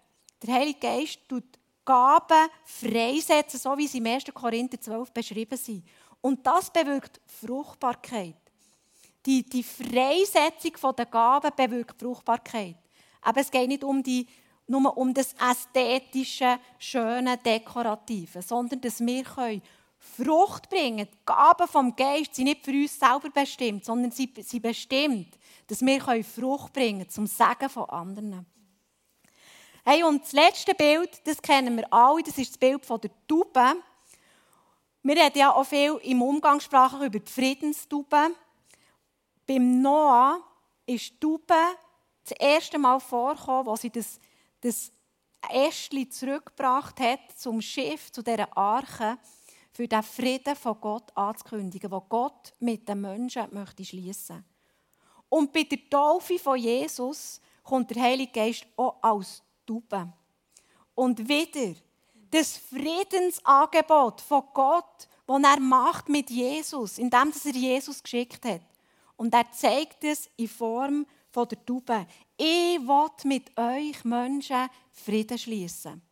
Der 0.42 0.54
Heilige 0.54 0.78
Geist 0.78 1.20
tut 1.28 1.44
Gaben 1.84 2.48
freisetzen, 2.64 3.58
so 3.58 3.76
wie 3.78 3.86
sie 3.86 3.98
im 3.98 4.06
1. 4.06 4.24
Korinther 4.34 4.80
12 4.80 5.10
beschrieben 5.10 5.56
sind. 5.56 5.84
Und 6.20 6.46
das 6.46 6.70
bewirkt 6.70 7.20
Fruchtbarkeit. 7.26 8.36
Die, 9.24 9.42
die 9.42 9.62
Freisetzung 9.62 10.94
der 10.96 11.06
Gaben 11.06 11.50
bewirkt 11.56 11.98
Fruchtbarkeit. 11.98 12.76
Aber 13.22 13.40
es 13.40 13.50
geht 13.50 13.68
nicht 13.68 13.84
um 13.84 14.02
die 14.02 14.26
nur 14.68 14.96
um 14.96 15.14
das 15.14 15.34
ästhetische, 15.34 16.58
schöne, 16.78 17.38
dekorative, 17.38 18.42
sondern 18.42 18.80
dass 18.80 19.00
wir 19.00 19.24
Frucht 19.98 20.68
bringen 20.68 20.98
können. 20.98 21.08
Die 21.10 21.18
Gaben 21.24 21.66
vom 21.66 21.96
Geist 21.96 22.34
sind 22.34 22.44
nicht 22.44 22.64
für 22.64 22.72
uns 22.72 22.98
selber 22.98 23.30
bestimmt, 23.30 23.84
sondern 23.84 24.10
sie 24.10 24.30
sind 24.42 24.62
bestimmt, 24.62 25.28
dass 25.66 25.80
wir 25.80 26.22
Frucht 26.22 26.72
bringen 26.72 26.98
können 26.98 27.10
zum 27.10 27.26
Segen 27.26 27.68
von 27.70 27.88
anderen. 27.88 28.46
Hey, 29.90 30.02
und 30.02 30.22
das 30.22 30.32
letzte 30.32 30.74
Bild, 30.74 31.26
das 31.26 31.40
kennen 31.40 31.78
wir 31.78 31.90
alle, 31.90 32.22
das 32.22 32.36
ist 32.36 32.50
das 32.50 32.58
Bild 32.58 32.84
von 32.84 33.00
der 33.00 33.10
Taube. 33.26 33.82
Wir 35.02 35.16
reden 35.16 35.38
ja 35.38 35.54
auch 35.54 35.64
viel 35.64 35.98
im 36.02 36.20
Umgangssprache 36.20 37.06
über 37.06 37.18
die 37.18 37.32
Friedenstaube. 37.32 38.34
Beim 39.46 39.80
Noah 39.80 40.42
ist 40.84 41.14
die 41.14 41.18
Taube 41.18 41.54
das 42.22 42.32
erste 42.38 42.78
Mal 42.78 43.00
vorgekommen, 43.00 43.64
wo 43.64 43.76
sie 43.76 43.88
das 43.88 44.20
das 44.60 44.92
Ästli 45.50 46.06
zurückgebracht 46.06 47.00
hat 47.00 47.20
zum 47.34 47.62
Schiff, 47.62 48.12
zu 48.12 48.20
dieser 48.20 48.54
Arche, 48.58 49.16
für 49.72 49.88
den 49.88 50.02
Frieden 50.02 50.54
von 50.54 50.78
Gott 50.82 51.16
anzukündigen, 51.16 51.90
wo 51.90 52.02
Gott 52.02 52.52
mit 52.58 52.86
den 52.86 53.00
Menschen 53.00 53.46
möchte 53.52 53.86
schließen. 53.86 54.44
Und 55.30 55.50
bei 55.50 55.62
der 55.62 55.88
Taufe 55.88 56.38
von 56.38 56.58
Jesus 56.58 57.40
kommt 57.62 57.88
der 57.90 58.02
Heilige 58.02 58.32
Geist 58.32 58.66
auch 58.76 58.98
als 59.00 59.42
Taube. 59.68 60.12
Und 60.94 61.28
wieder 61.28 61.78
das 62.30 62.56
Friedensangebot 62.56 64.20
von 64.20 64.42
Gott, 64.52 65.08
das 65.26 65.42
er 65.42 65.60
macht 65.60 66.08
mit 66.08 66.30
Jesus, 66.30 66.98
indem 66.98 67.32
er 67.44 67.52
Jesus 67.52 68.02
geschickt 68.02 68.44
hat. 68.44 68.62
Und 69.16 69.34
er 69.34 69.50
zeigt 69.52 70.04
es 70.04 70.30
in 70.36 70.48
Form 70.48 71.06
von 71.30 71.48
der 71.48 71.64
Taube. 71.64 72.06
Ich 72.36 72.78
will 72.80 73.10
mit 73.24 73.56
euch 73.58 74.04
Menschen 74.04 74.68
Frieden 74.92 75.38
schließen. 75.38 76.02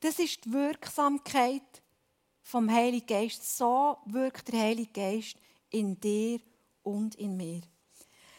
Das 0.00 0.18
ist 0.18 0.44
die 0.44 0.52
Wirksamkeit 0.52 1.82
vom 2.42 2.70
Heiligen 2.70 3.06
Geist. 3.06 3.56
So 3.56 3.98
wirkt 4.04 4.52
der 4.52 4.60
Heilige 4.60 4.92
Geist 4.92 5.36
in 5.70 5.98
dir 5.98 6.38
und 6.82 7.14
in 7.16 7.36
mir. 7.36 7.62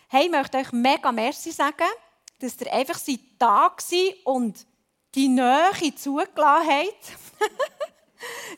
Hey, 0.10 0.28
ich 0.28 0.32
möchte 0.32 0.58
euch 0.58 0.72
mega 0.72 1.12
merci 1.12 1.52
sagen, 1.52 1.84
dass 2.40 2.56
ihr 2.62 2.72
einfach 2.72 2.98
seid 2.98 3.20
da 3.38 3.76
und 4.24 4.66
die 5.14 5.28
Nähe 5.28 5.96
zugelassen 5.98 6.70
habt. 6.70 7.12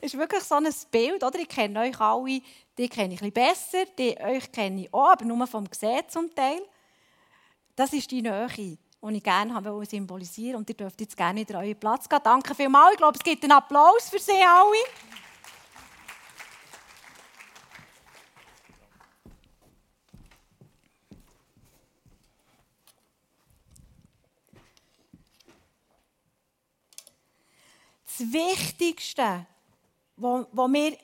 ist 0.00 0.16
wirklich 0.16 0.44
so 0.44 0.54
ein 0.54 0.68
Bild, 0.92 1.24
oder? 1.24 1.40
Ich 1.40 1.48
kenne 1.48 1.80
euch 1.80 1.98
alle, 1.98 2.40
die 2.78 2.88
kenne 2.88 3.14
ich 3.14 3.22
ein 3.22 3.32
besser, 3.32 3.84
die 3.98 4.16
euch 4.20 4.52
kenne 4.52 4.82
ich 4.82 4.94
auch, 4.94 5.10
aber 5.10 5.24
nur 5.24 5.44
vom 5.48 5.68
Gesehen 5.68 6.04
zum 6.06 6.32
Teil. 6.32 6.62
Das 7.74 7.92
ist 7.94 8.08
die 8.12 8.22
Nähe. 8.22 8.46
die 8.56 8.78
ich 9.16 9.22
gerne 9.24 9.52
habe 9.52 9.84
symbolisieren 9.86 10.58
Und 10.58 10.68
ihr 10.70 10.76
dürft 10.76 11.00
jetzt 11.00 11.16
gerne 11.16 11.40
wieder 11.40 11.58
euren 11.58 11.80
Platz 11.80 12.08
gehen. 12.08 12.20
Danke 12.22 12.54
vielmals. 12.54 12.92
Ich 12.92 12.98
glaube, 12.98 13.18
es 13.18 13.24
gibt 13.24 13.42
einen 13.42 13.54
Applaus 13.54 14.08
für 14.08 14.20
sie 14.20 14.40
alle. 14.40 14.84
Das 28.20 28.30
Wichtigste, 28.34 29.46
was 30.16 30.46
wir 30.52 30.98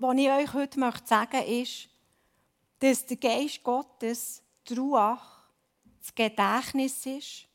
was 0.00 0.16
ich 0.16 0.28
euch 0.28 0.52
heute 0.54 0.80
sagen 1.04 1.30
möchte, 1.36 1.52
ist, 1.52 1.88
dass 2.80 3.06
der 3.06 3.16
Geist 3.16 3.62
Gottes, 3.62 4.42
die 4.68 4.74
Ruach, 4.74 5.44
das 6.00 6.12
Gedächtnis 6.12 7.06
ist 7.06 7.46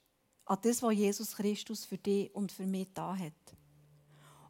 an 0.45 0.58
das, 0.62 0.82
was 0.82 0.93
Jesus 0.93 1.36
Christus 1.36 1.84
für 1.84 1.97
dich 1.97 2.34
und 2.34 2.49
für 2.49 2.66
mich 2.66 2.88
da 2.93 3.14
hat. 3.14 3.34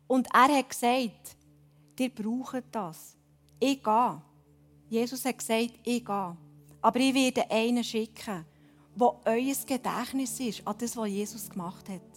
Und 0.06 0.28
er 0.32 0.56
hat 0.56 0.70
gesagt, 0.70 1.36
ihr 1.98 2.10
braucht 2.10 2.64
das. 2.72 3.18
Ich 3.60 3.84
gehe. 3.84 4.22
Jesus 4.88 5.26
hat 5.26 5.40
gesagt, 5.40 5.80
ich 5.84 6.06
gehe. 6.06 6.38
Aber 6.80 7.00
ich 7.00 7.14
werde 7.16 7.50
einen 7.50 7.84
schicken, 7.84 8.46
der 8.96 9.20
euer 9.26 9.56
Gedächtnis 9.66 10.40
ist 10.40 10.68
an 10.68 10.78
das, 10.78 10.96
was 10.96 11.10
Jesus 11.10 11.50
gemacht 11.50 11.90
hat. 11.90 12.13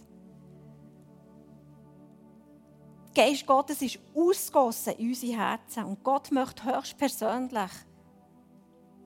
Geist 3.16 3.46
Gottes 3.46 3.80
ist 3.80 3.98
ausgossen 4.14 4.92
in 4.98 5.08
unsere 5.08 5.38
Herzen. 5.38 5.84
Und 5.84 6.04
Gott 6.04 6.30
möchte 6.30 6.64
höchstpersönlich 6.64 7.70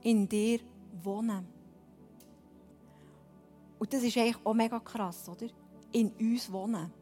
in 0.02 0.28
dir 0.28 0.58
wohnen. 1.00 1.46
Und 3.78 3.92
das 3.92 4.02
ist 4.02 4.16
eigentlich 4.16 4.44
auch 4.44 4.52
mega 4.52 4.80
krass, 4.80 5.28
oder? 5.28 5.46
In 5.92 6.10
uns 6.18 6.50
wohnen. 6.50 6.92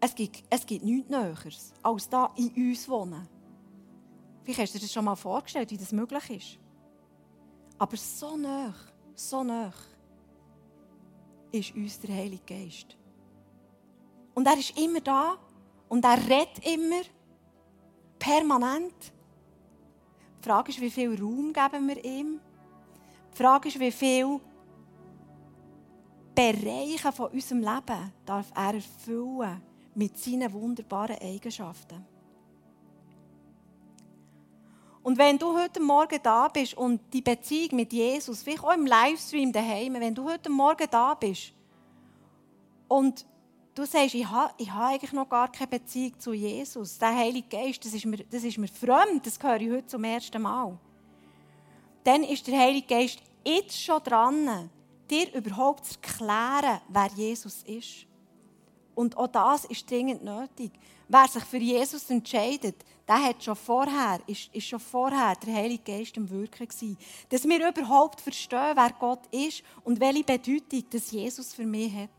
Es 0.00 0.16
gibt, 0.16 0.42
es 0.50 0.66
gibt 0.66 0.84
nichts 0.84 1.08
Näheres, 1.08 1.72
als 1.80 2.08
da 2.08 2.32
in 2.34 2.50
uns 2.56 2.88
wohnen. 2.88 3.28
Vielleicht 4.42 4.62
hast 4.62 4.74
du 4.74 4.78
dir 4.78 4.84
das 4.84 4.92
schon 4.92 5.04
mal 5.04 5.14
vorgestellt, 5.14 5.70
wie 5.70 5.76
das 5.76 5.92
möglich 5.92 6.30
ist. 6.30 6.58
Aber 7.78 7.96
so 7.96 8.36
nah, 8.36 8.74
so 9.14 9.44
nah 9.44 9.72
ist 11.52 11.72
uns 11.76 12.00
der 12.00 12.16
Heilige 12.16 12.42
Geist. 12.44 12.97
Und 14.38 14.46
er 14.46 14.56
ist 14.56 14.78
immer 14.78 15.00
da. 15.00 15.36
Und 15.88 16.04
er 16.04 16.16
redet 16.16 16.64
immer. 16.64 17.00
Permanent. 18.20 19.12
Die 20.38 20.48
Frage 20.48 20.70
ist, 20.70 20.80
wie 20.80 20.92
viel 20.92 21.20
Raum 21.20 21.52
geben 21.52 21.88
wir 21.88 22.04
ihm? 22.04 22.38
Die 23.32 23.36
Frage 23.36 23.66
ist, 23.66 23.80
wie 23.80 23.90
viele 23.90 24.40
Bereiche 26.36 27.10
von 27.10 27.32
unserem 27.32 27.62
Leben 27.62 28.12
darf 28.24 28.52
er 28.54 28.74
erfüllen 28.74 29.60
mit 29.96 30.16
seinen 30.16 30.52
wunderbaren 30.52 31.18
Eigenschaften. 31.20 32.06
Und 35.02 35.18
wenn 35.18 35.36
du 35.36 35.58
heute 35.58 35.80
Morgen 35.80 36.20
da 36.22 36.46
bist 36.46 36.74
und 36.74 37.00
die 37.12 37.22
Beziehung 37.22 37.74
mit 37.74 37.92
Jesus, 37.92 38.44
vielleicht 38.44 38.62
auch 38.62 38.72
im 38.72 38.86
Livestream 38.86 39.52
daheim, 39.52 39.94
wenn 39.94 40.14
du 40.14 40.30
heute 40.30 40.48
Morgen 40.48 40.86
da 40.88 41.14
bist 41.14 41.52
und 42.86 43.26
du 43.78 43.86
sagst, 43.86 44.14
ich 44.14 44.26
habe, 44.26 44.52
ich 44.58 44.70
habe 44.70 44.94
eigentlich 44.94 45.12
noch 45.12 45.28
gar 45.28 45.50
keine 45.50 45.68
Beziehung 45.68 46.18
zu 46.18 46.32
Jesus. 46.32 46.98
Der 46.98 47.14
Heilige 47.14 47.48
Geist, 47.48 47.84
das 47.84 47.94
ist, 47.94 48.04
mir, 48.04 48.18
das 48.18 48.42
ist 48.42 48.58
mir 48.58 48.68
fremd, 48.68 49.24
das 49.24 49.38
höre 49.40 49.60
ich 49.60 49.70
heute 49.70 49.86
zum 49.86 50.04
ersten 50.04 50.42
Mal. 50.42 50.76
Dann 52.04 52.24
ist 52.24 52.46
der 52.46 52.58
Heilige 52.58 52.86
Geist 52.86 53.20
jetzt 53.44 53.80
schon 53.80 54.02
dran, 54.02 54.70
dir 55.08 55.32
überhaupt 55.34 55.86
zu 55.86 55.94
erklären, 55.94 56.80
wer 56.88 57.08
Jesus 57.14 57.62
ist. 57.62 58.06
Und 58.94 59.16
auch 59.16 59.28
das 59.28 59.64
ist 59.66 59.88
dringend 59.88 60.24
nötig. 60.24 60.72
Wer 61.06 61.28
sich 61.28 61.44
für 61.44 61.58
Jesus 61.58 62.10
entscheidet, 62.10 62.84
der 63.06 63.22
hat 63.22 63.42
schon 63.42 63.56
vorher, 63.56 64.20
ist, 64.26 64.54
ist 64.54 64.66
schon 64.66 64.80
vorher 64.80 65.34
der 65.36 65.54
Heilige 65.54 65.82
Geist 65.84 66.16
im 66.16 66.28
Wirken 66.28 66.68
gewesen. 66.68 66.98
Dass 67.30 67.48
wir 67.48 67.68
überhaupt 67.68 68.20
verstehen, 68.20 68.72
wer 68.74 68.90
Gott 68.98 69.26
ist 69.30 69.62
und 69.84 70.00
welche 70.00 70.24
Bedeutung 70.24 70.84
das 70.90 71.10
Jesus 71.10 71.54
für 71.54 71.64
mich 71.64 71.94
hat. 71.94 72.10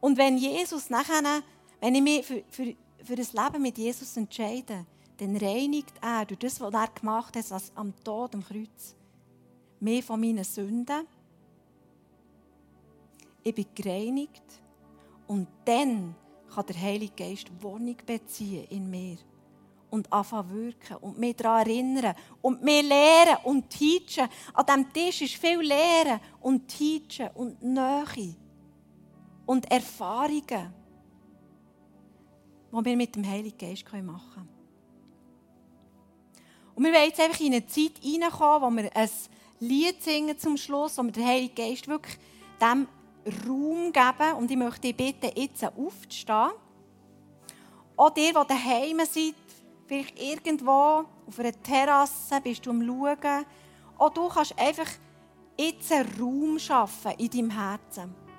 Und 0.00 0.16
wenn 0.16 0.38
Jesus 0.38 0.90
nachher, 0.90 1.42
wenn 1.80 1.94
ich 1.94 2.02
mich 2.02 2.26
für, 2.26 2.42
für, 2.50 2.74
für 3.04 3.16
das 3.16 3.32
Leben 3.32 3.62
mit 3.62 3.78
Jesus 3.78 4.16
entscheide, 4.16 4.86
dann 5.18 5.36
reinigt 5.36 5.92
er 6.00 6.24
durch 6.24 6.38
das, 6.38 6.60
was 6.60 6.72
er 6.72 6.88
gemacht 6.88 7.36
hat, 7.36 7.72
am 7.74 7.94
Tod, 8.02 8.34
am 8.34 8.42
Kreuz, 8.42 8.94
mich 9.78 10.04
von 10.04 10.20
meinen 10.20 10.44
Sünden. 10.44 11.06
Ich 13.42 13.54
bin 13.54 13.66
gereinigt 13.74 14.42
und 15.26 15.46
dann 15.64 16.14
kann 16.54 16.66
der 16.66 16.80
Heilige 16.80 17.12
Geist 17.16 17.50
Wohnung 17.60 17.96
beziehen 18.04 18.66
in 18.70 18.90
mir 18.90 19.18
und 19.90 20.10
anfangen 20.12 20.50
wirken 20.50 20.96
und 20.98 21.18
mich 21.18 21.36
daran 21.36 21.66
erinnern 21.66 22.14
und 22.40 22.62
mir 22.62 22.82
lehren 22.82 23.38
und 23.44 23.68
teachen. 23.68 24.28
An 24.54 24.66
diesem 24.66 24.92
Tisch 24.92 25.22
ist 25.22 25.34
viel 25.34 25.60
Lehren 25.60 26.20
und 26.40 26.68
teachen 26.68 27.30
und 27.34 27.62
Nähe 27.62 28.34
und 29.50 29.68
Erfahrungen, 29.68 30.72
die 32.70 32.84
wir 32.84 32.96
mit 32.96 33.16
dem 33.16 33.28
Heiligen 33.28 33.58
Geist 33.58 33.84
machen 33.92 34.04
können. 34.32 34.48
Und 36.76 36.84
wir 36.84 36.92
wollen 36.92 37.08
jetzt 37.08 37.18
einfach 37.18 37.40
in 37.40 37.54
eine 37.54 37.66
Zeit 37.66 37.98
hineinkommen, 38.00 38.62
wo 38.62 38.80
wir 38.80 38.96
ein 38.96 39.10
Lied 39.58 40.00
singen 40.04 40.38
zum 40.38 40.56
Schluss, 40.56 40.96
wo 40.98 41.02
wir 41.02 41.10
den 41.10 41.26
Heiligen 41.26 41.56
Geist 41.56 41.88
wirklich 41.88 42.16
dem 42.60 42.86
Raum 43.44 43.92
geben. 43.92 44.36
Und 44.38 44.52
ich 44.52 44.56
möchte 44.56 44.82
dich 44.82 44.96
bitten, 44.96 45.32
jetzt 45.34 45.64
aufzustehen. 45.64 46.50
Auch 47.96 48.10
dir, 48.10 48.32
die 48.32 48.46
daheim 48.46 48.98
seid, 48.98 49.34
vielleicht 49.88 50.16
irgendwo 50.22 51.06
auf 51.26 51.38
einer 51.38 51.60
Terrasse, 51.60 52.40
bist 52.40 52.64
du 52.64 52.70
am 52.70 52.86
Schauen. 52.86 53.44
Auch 53.98 54.10
du 54.10 54.28
kannst 54.28 54.56
einfach 54.56 54.92
jetzt 55.58 55.90
einen 55.90 56.08
Raum 56.20 56.56
schaffen 56.60 57.10
in 57.18 57.30
deinem 57.30 57.50
Herzen. 57.50 58.29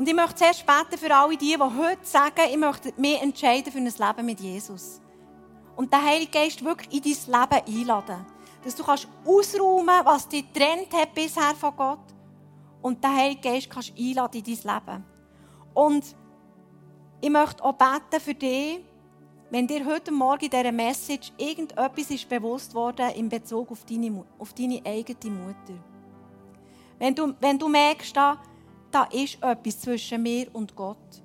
Und 0.00 0.08
ich 0.08 0.14
möchte 0.14 0.36
zuerst 0.36 0.64
beten 0.64 0.96
für 0.96 1.14
alle 1.14 1.36
die, 1.36 1.54
die 1.54 1.58
heute 1.58 2.06
sagen, 2.06 2.40
ich 2.50 2.56
möchte 2.56 2.90
mich 2.96 3.20
entscheiden 3.20 3.70
für 3.70 3.76
ein 3.76 3.84
Leben 3.84 4.24
mit 4.24 4.40
Jesus. 4.40 4.98
Und 5.76 5.92
den 5.92 6.02
Heiligen 6.02 6.30
Geist 6.30 6.64
wirklich 6.64 6.90
in 6.90 7.02
dein 7.02 7.40
Leben 7.42 7.80
einladen. 7.80 8.24
Dass 8.64 8.74
du 8.74 8.82
kannst 8.82 9.06
ausräumen 9.26 10.00
was 10.04 10.26
dich 10.26 10.50
getrennt 10.50 10.90
hat 10.94 11.14
bisher 11.14 11.54
von 11.54 11.76
Gott. 11.76 12.14
Und 12.80 13.04
den 13.04 13.14
Heiligen 13.14 13.42
Geist 13.42 13.68
kannst 13.68 13.92
einladen 13.94 14.42
in 14.42 14.44
dein 14.44 14.74
Leben. 14.74 15.04
Und 15.74 16.16
ich 17.20 17.30
möchte 17.30 17.62
auch 17.62 17.74
beten 17.74 18.24
für 18.24 18.34
dich, 18.34 18.80
wenn 19.50 19.66
dir 19.66 19.84
heute 19.84 20.12
Morgen 20.12 20.46
in 20.46 20.50
dieser 20.50 20.72
Message 20.72 21.30
irgendetwas 21.36 22.10
ist 22.10 22.26
bewusst 22.26 22.72
worden 22.72 23.10
in 23.10 23.28
Bezug 23.28 23.70
auf 23.70 23.84
deine, 23.84 24.24
auf 24.38 24.54
deine 24.54 24.80
eigene 24.82 25.30
Mutter. 25.30 25.74
Wenn 26.98 27.14
du, 27.14 27.34
wenn 27.38 27.58
du 27.58 27.68
merkst, 27.68 28.16
da, 28.16 28.38
da 28.90 29.04
ist 29.04 29.42
etwas 29.42 29.80
zwischen 29.80 30.22
mir 30.22 30.48
und 30.54 30.74
Gott. 30.74 31.22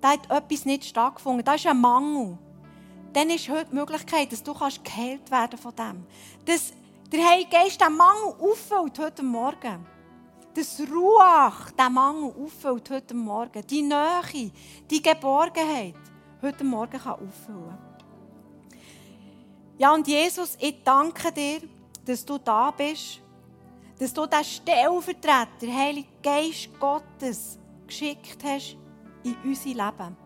Da 0.00 0.12
hat 0.12 0.30
etwas 0.30 0.64
nicht 0.64 0.84
stattgefunden. 0.84 1.44
Da 1.44 1.54
ist 1.54 1.66
ein 1.66 1.80
Mangel. 1.80 2.38
Dann 3.12 3.30
ist 3.30 3.48
heute 3.48 3.70
die 3.70 3.76
Möglichkeit, 3.76 4.30
dass 4.30 4.42
du 4.42 4.52
geheilt 4.52 5.30
werden 5.30 5.58
von 5.58 5.74
dem. 5.74 6.06
Dass 6.44 6.72
der 7.10 7.28
Heilige 7.28 7.50
Geist 7.50 7.80
diesen 7.80 7.96
Mangel 7.96 8.34
auffüllt 8.40 8.98
heute 8.98 9.22
Morgen. 9.22 9.86
Dass 10.54 10.80
Ruach 10.80 11.70
diesen 11.70 11.94
Mangel 11.94 12.34
auffüllt 12.42 12.90
heute 12.90 13.14
Morgen. 13.14 13.66
Die 13.66 13.82
Nähe, 13.82 14.50
die 14.90 15.02
Geborgenheit 15.02 15.94
heute 16.42 16.64
Morgen 16.64 16.98
kann 16.98 17.14
auffüllen 17.14 17.78
Ja, 19.78 19.94
und 19.94 20.06
Jesus, 20.06 20.56
ich 20.60 20.82
danke 20.84 21.32
dir, 21.32 21.60
dass 22.04 22.24
du 22.24 22.38
da 22.38 22.70
bist 22.70 23.20
dass 23.98 24.12
du 24.12 24.26
den 24.26 24.44
Stellvertreter, 24.44 25.72
Heilige 25.72 26.08
Geist 26.22 26.68
Gottes, 26.78 27.58
geschickt 27.86 28.38
hast 28.44 28.76
in 29.22 29.36
unser 29.44 29.68
Leben. 29.68 30.16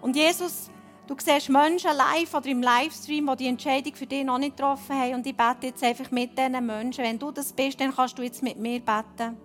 Und 0.00 0.16
Jesus, 0.16 0.70
du 1.06 1.14
siehst 1.18 1.48
Menschen 1.48 1.90
live 1.96 2.34
oder 2.34 2.46
im 2.46 2.62
Livestream, 2.62 3.26
die 3.32 3.36
die 3.36 3.48
Entscheidung 3.48 3.94
für 3.94 4.06
dich 4.06 4.24
noch 4.24 4.38
nicht 4.38 4.56
getroffen 4.56 4.96
haben. 4.96 5.14
Und 5.14 5.26
ich 5.26 5.36
bete 5.36 5.66
jetzt 5.66 5.82
einfach 5.82 6.10
mit 6.10 6.38
diesen 6.38 6.66
Menschen. 6.66 7.04
Wenn 7.04 7.18
du 7.18 7.30
das 7.32 7.52
bist, 7.52 7.80
dann 7.80 7.94
kannst 7.94 8.16
du 8.18 8.22
jetzt 8.22 8.42
mit 8.42 8.58
mir 8.58 8.80
beten. 8.80 9.36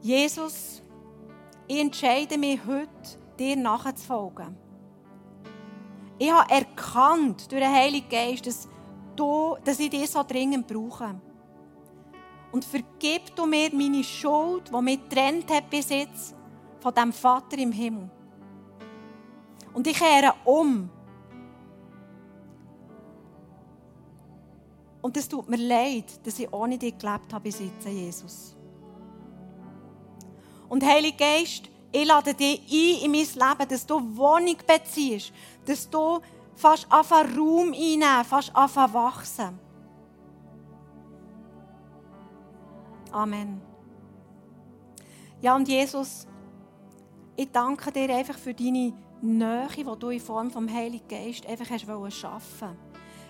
Jesus, 0.00 0.82
ich 1.66 1.80
entscheide 1.80 2.38
mich 2.38 2.60
heute, 2.66 2.88
dir 3.38 3.56
nachzufolgen. 3.56 4.56
Ich 6.18 6.30
habe 6.30 6.50
erkannt 6.52 7.50
durch 7.50 7.60
den 7.60 7.72
Heiligen 7.72 8.08
Geist, 8.08 8.46
dass, 8.46 8.68
du, 9.16 9.56
dass 9.64 9.80
ich 9.80 9.90
dich 9.90 10.08
so 10.10 10.22
dringend 10.22 10.66
brauche 10.66 11.20
und 12.54 12.64
vergib 12.64 13.34
du 13.34 13.46
mir 13.46 13.74
meine 13.74 14.04
Schuld, 14.04 14.70
die 14.72 14.80
mich 14.80 15.00
getrennt 15.08 15.50
hat 15.50 15.68
bis 15.68 15.88
jetzt 15.88 16.36
von 16.78 16.94
dem 16.94 17.12
Vater 17.12 17.58
im 17.58 17.72
Himmel. 17.72 18.08
Und 19.72 19.84
ich 19.88 19.98
kehre 19.98 20.32
um. 20.44 20.88
Und 25.02 25.16
es 25.16 25.28
tut 25.28 25.48
mir 25.48 25.56
leid, 25.56 26.24
dass 26.24 26.38
ich 26.38 26.52
ohne 26.52 26.78
dich 26.78 26.96
gelebt 26.96 27.32
habe 27.32 27.42
bis 27.42 27.58
jetzt, 27.58 27.88
Jesus. 27.88 28.54
Und 30.68 30.86
Heilige 30.86 31.16
Geist, 31.16 31.68
ich 31.90 32.06
lade 32.06 32.34
dich 32.34 32.60
ein 32.70 33.04
in 33.06 33.10
mein 33.10 33.48
Leben, 33.50 33.68
dass 33.68 33.84
du 33.84 33.96
Wohnung 34.16 34.58
beziehst, 34.64 35.32
dass 35.66 35.90
du 35.90 36.20
fast 36.54 36.86
anfangen 36.88 37.36
Raum 37.36 37.72
einnehmen, 37.72 38.24
fast 38.24 38.54
anfangen 38.54 38.94
wachsen. 38.94 39.63
Amen. 43.14 43.60
Ja, 45.40 45.54
und 45.54 45.68
Jesus, 45.68 46.26
ich 47.36 47.48
danke 47.52 47.92
dir 47.92 48.12
einfach 48.12 48.36
für 48.36 48.52
deine 48.52 48.92
Nähe, 49.22 49.68
die 49.76 49.84
du 49.84 50.08
in 50.10 50.18
Form 50.18 50.50
vom 50.50 50.68
Heiligen 50.68 51.06
Geist 51.06 51.46
einfach 51.46 51.70
hast 51.70 51.86
schaffen 52.12 52.76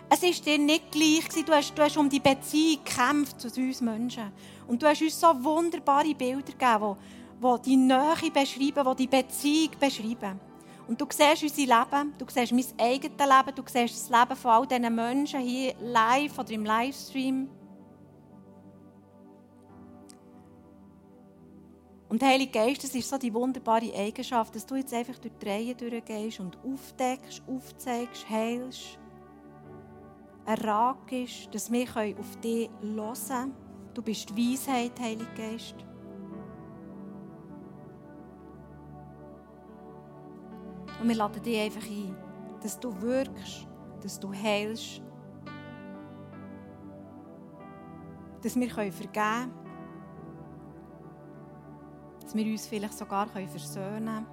Es 0.09 0.22
war 0.22 0.30
dir 0.30 0.59
nicht 0.59 0.91
gleich, 0.91 1.45
du 1.45 1.53
hast, 1.53 1.76
du 1.76 1.82
hast 1.82 1.99
um 1.99 2.09
die 2.09 2.20
Beziehung 2.20 2.82
gekämpft 2.82 3.39
zu 3.39 3.49
uns 3.61 3.82
Menschen. 3.82 4.32
Und 4.66 4.82
du 4.82 4.87
hast 4.87 5.03
uns 5.03 5.20
so 5.20 5.26
wunderbare 5.45 6.14
Bilder 6.14 6.53
gegeben, 6.53 6.97
die 7.43 7.62
die 7.66 7.76
Nähe 7.76 8.30
beschreiben, 8.32 8.97
die 8.97 9.07
die 9.07 9.07
Beziehung 9.07 9.72
beschreiben. 9.78 10.41
Und 10.89 10.99
du 10.99 11.07
siehst 11.11 11.43
unser 11.43 11.61
Leben, 11.61 12.14
du 12.16 12.24
siehst 12.26 12.53
mein 12.53 12.64
eigenes 12.80 13.18
Leben, 13.18 13.55
du 13.55 13.62
siehst 13.66 14.11
das 14.11 14.18
Leben 14.18 14.37
von 14.37 14.51
all 14.51 14.66
diesen 14.66 14.95
Menschen 14.95 15.41
hier 15.41 15.74
live 15.78 16.39
oder 16.39 16.51
im 16.53 16.64
Livestream. 16.64 17.51
Und 22.15 22.23
Heilige 22.23 22.53
Geist, 22.53 22.85
das 22.85 22.95
ist 22.95 23.11
so 23.11 23.19
die 23.19 23.35
wunderbare 23.35 23.93
Eigenschaft, 23.93 24.55
dass 24.55 24.65
du 24.65 24.77
jetzt 24.77 24.95
einfach 24.95 25.19
durch 25.19 25.35
die 25.35 25.49
Reihe 25.49 25.75
durchgehst 25.75 26.39
und 26.39 26.57
aufdeckst, 26.65 27.43
aufzeigst, 27.49 28.31
heilst, 28.31 29.01
erragst, 30.47 31.53
dass 31.53 31.73
wir 31.73 31.89
auf 32.17 32.37
dich 32.37 32.71
hören 32.81 33.15
können. 33.27 33.55
Du 33.95 34.01
bist 34.01 34.31
die 34.31 34.53
Weisheit, 34.53 34.93
Heilige 35.01 35.27
Geist. 35.37 35.75
Und 41.01 41.09
wir 41.09 41.17
laden 41.17 41.43
dich 41.43 41.59
einfach 41.59 41.85
ein, 41.85 42.17
dass 42.62 42.79
du 42.79 42.93
wirkst, 43.03 43.67
dass 44.01 44.21
du 44.21 44.33
heilst, 44.33 45.03
dass 48.41 48.55
wir 48.55 48.71
vergeben 48.71 49.12
können, 49.12 49.64
dass 52.25 52.35
wir 52.35 52.47
uns 52.47 52.66
vielleicht 52.66 52.95
sogar 52.95 53.27
versöhnen 53.29 54.07
können. 54.07 54.27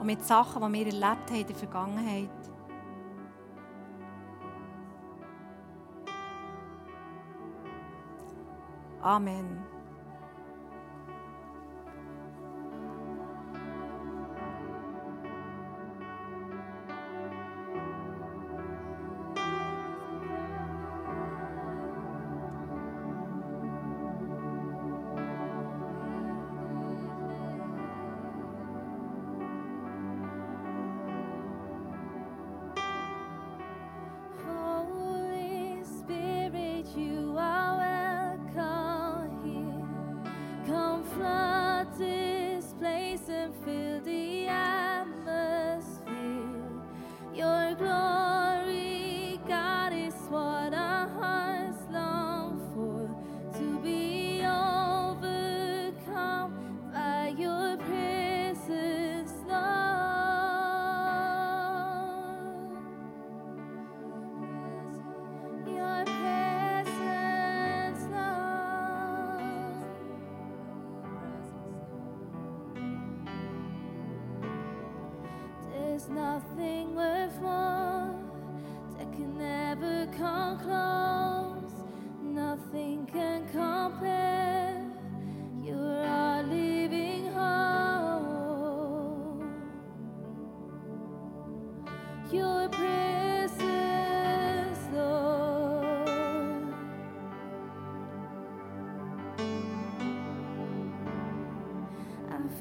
Und 0.00 0.06
mit 0.06 0.24
Sachen, 0.24 0.60
die 0.62 0.78
wir 0.78 0.86
erlebt 0.86 1.30
haben 1.30 1.40
in 1.40 1.46
der 1.46 1.56
Vergangenheit. 1.56 2.30
Amen. 9.00 9.77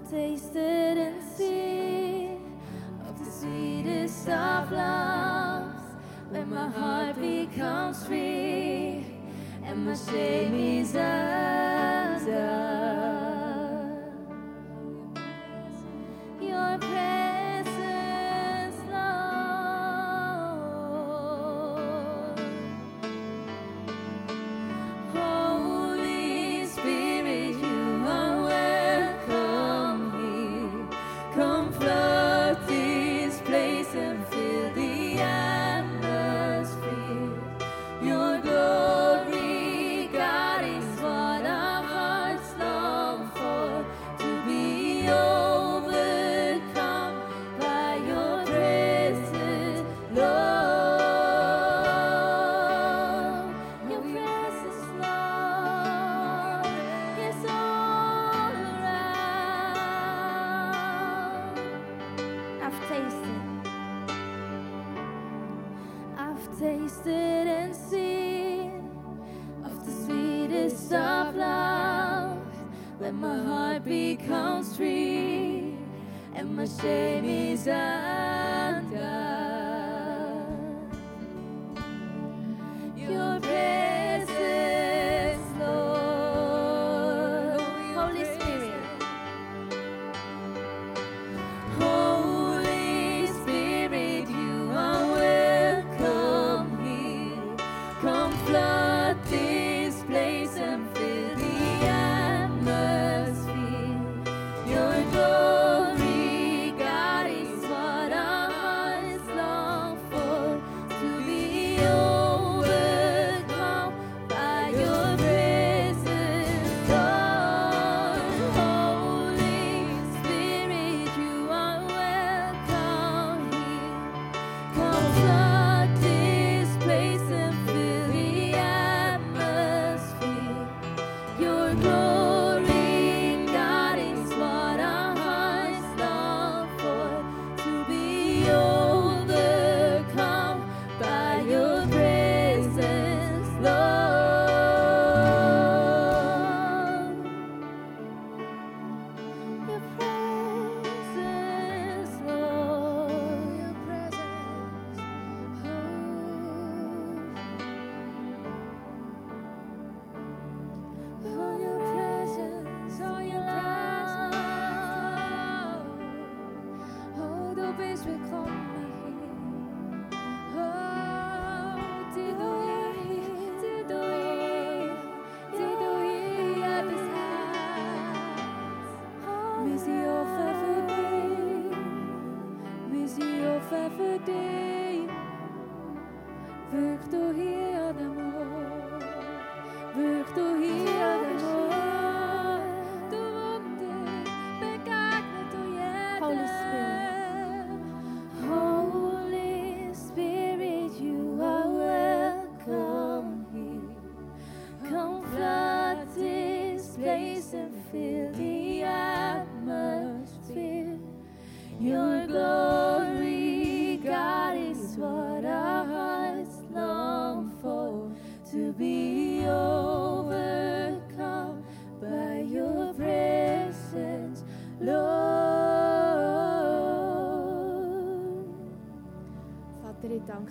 Tasted 0.09 0.97
and 0.97 1.21
seen 1.21 2.39
of 3.05 3.19
the 3.19 3.29
sweetest 3.29 4.29
of 4.29 4.71
loves 4.71 5.83
when 6.29 6.49
my 6.49 6.69
heart 6.69 7.19
becomes 7.19 8.05
free 8.05 9.05
and 9.65 9.85
my 9.85 9.95
shame 9.95 10.53
is 10.55 10.95
undone. 10.95 11.56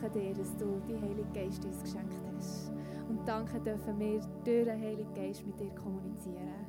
Danke 0.06 0.20
dir, 0.20 0.34
dass 0.34 0.56
du 0.56 0.80
die 0.88 1.00
Heilige 1.00 1.28
Geist 1.32 1.64
uns 1.64 1.82
geschenkt 1.82 2.14
hast. 2.36 2.72
Und 3.08 3.26
danke 3.26 3.60
dürfen 3.60 3.98
wir 3.98 4.20
durch 4.44 4.64
den 4.64 4.80
Heiligen 4.80 5.14
Geist 5.14 5.46
mit 5.46 5.58
dir 5.58 5.70
kommunizieren. 5.70 6.66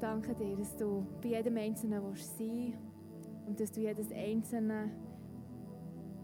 Danke 0.00 0.34
dir, 0.34 0.56
dass 0.56 0.76
du 0.76 1.04
bei 1.20 1.28
jedem 1.30 1.56
Einzelnen 1.56 2.02
sein 2.14 2.74
und 3.46 3.58
dass 3.58 3.72
du 3.72 3.80
jedes 3.80 4.12
Einzelne, 4.12 4.90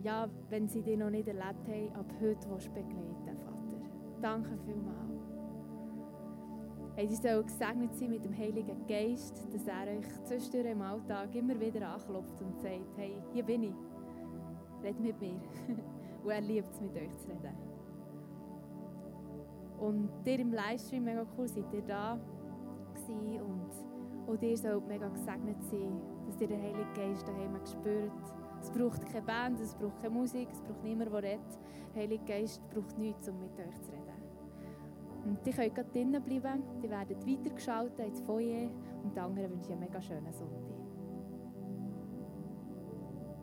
ja, 0.03 0.29
wenn 0.51 0.69
sie 0.69 0.83
dich 0.83 0.99
noch 0.99 1.11
nicht 1.11 1.27
erlebt 1.27 1.67
haben, 1.67 1.93
ab 1.95 2.13
heute 2.21 2.71
begleiten, 2.71 3.39
Vater. 3.39 3.81
Danke 4.21 4.57
vielmals. 4.65 4.95
Hey, 6.95 7.09
sie 7.09 7.17
sollen 7.17 7.45
gesegnet 7.45 7.95
sein 7.97 8.11
mit 8.11 8.25
dem 8.25 8.37
Heiligen 8.37 8.87
Geist, 8.87 9.49
dass 9.53 9.67
er 9.67 9.99
euch 9.99 10.25
zwischendurch 10.25 10.71
im 10.71 10.83
Alltag 10.83 11.35
immer 11.35 11.59
wieder 11.59 11.89
anklopft 11.89 12.41
und 12.41 12.61
sagt, 12.61 12.97
hey, 12.97 13.21
hier 13.33 13.43
bin 13.43 13.65
ich. 13.65 13.75
Red 14.85 15.01
mit 15.01 15.21
mir. 15.21 15.41
Und 16.25 16.31
er 16.31 16.41
liebt 16.41 16.73
es, 16.73 16.81
mit 16.81 16.97
euch 16.97 17.15
zu 17.17 17.29
reden. 17.29 17.55
Und 19.79 20.11
ihr 20.25 20.39
im 20.39 20.53
Livestream, 20.53 21.05
mega 21.05 21.27
cool, 21.37 21.47
seid 21.47 21.73
ihr 21.73 21.83
da 21.83 22.19
gewesen 22.95 23.41
und 23.43 23.71
auch 24.27 24.41
ihr 24.41 24.57
sollt 24.57 24.87
mega 24.89 25.09
gesegnet 25.09 25.63
sein, 25.65 26.01
dass 26.27 26.41
ihr 26.41 26.49
den 26.49 26.63
Heiligen 26.63 26.95
Geist 26.95 27.29
daheim 27.29 27.59
spürt. 27.67 28.11
Es 28.63 28.71
braucht 28.71 29.05
keine 29.07 29.27
Band, 29.27 29.61
es 29.61 29.75
braucht 29.75 30.01
keine 30.01 30.15
Musik, 30.15 30.49
es 30.51 30.63
braucht 30.63 30.83
niemand, 30.83 31.13
der 31.13 31.23
redet. 31.23 31.59
Der 31.95 32.03
Heilige 32.03 32.25
Geist 32.25 32.63
braucht 32.71 32.97
nichts, 32.99 33.29
um 33.29 33.39
mit 33.41 33.59
euch 33.59 33.83
zu 33.83 33.93
reden. 33.93 34.05
Und 35.25 35.47
ihr 35.47 35.53
könnt 35.53 35.75
gerade 35.75 35.91
drinnen 35.91 36.23
bleiben, 36.23 36.63
die 36.83 36.91
werden 36.91 37.17
weitergeschaltet 37.27 38.07
ins 38.07 38.21
Foyer 38.21 38.71
und 39.03 39.15
die 39.15 39.21
anderen 39.21 39.51
wünschen 39.53 39.73
einen 39.73 39.81
mega 39.81 40.01
schönen 40.01 40.33
Sonntag. 40.33 40.84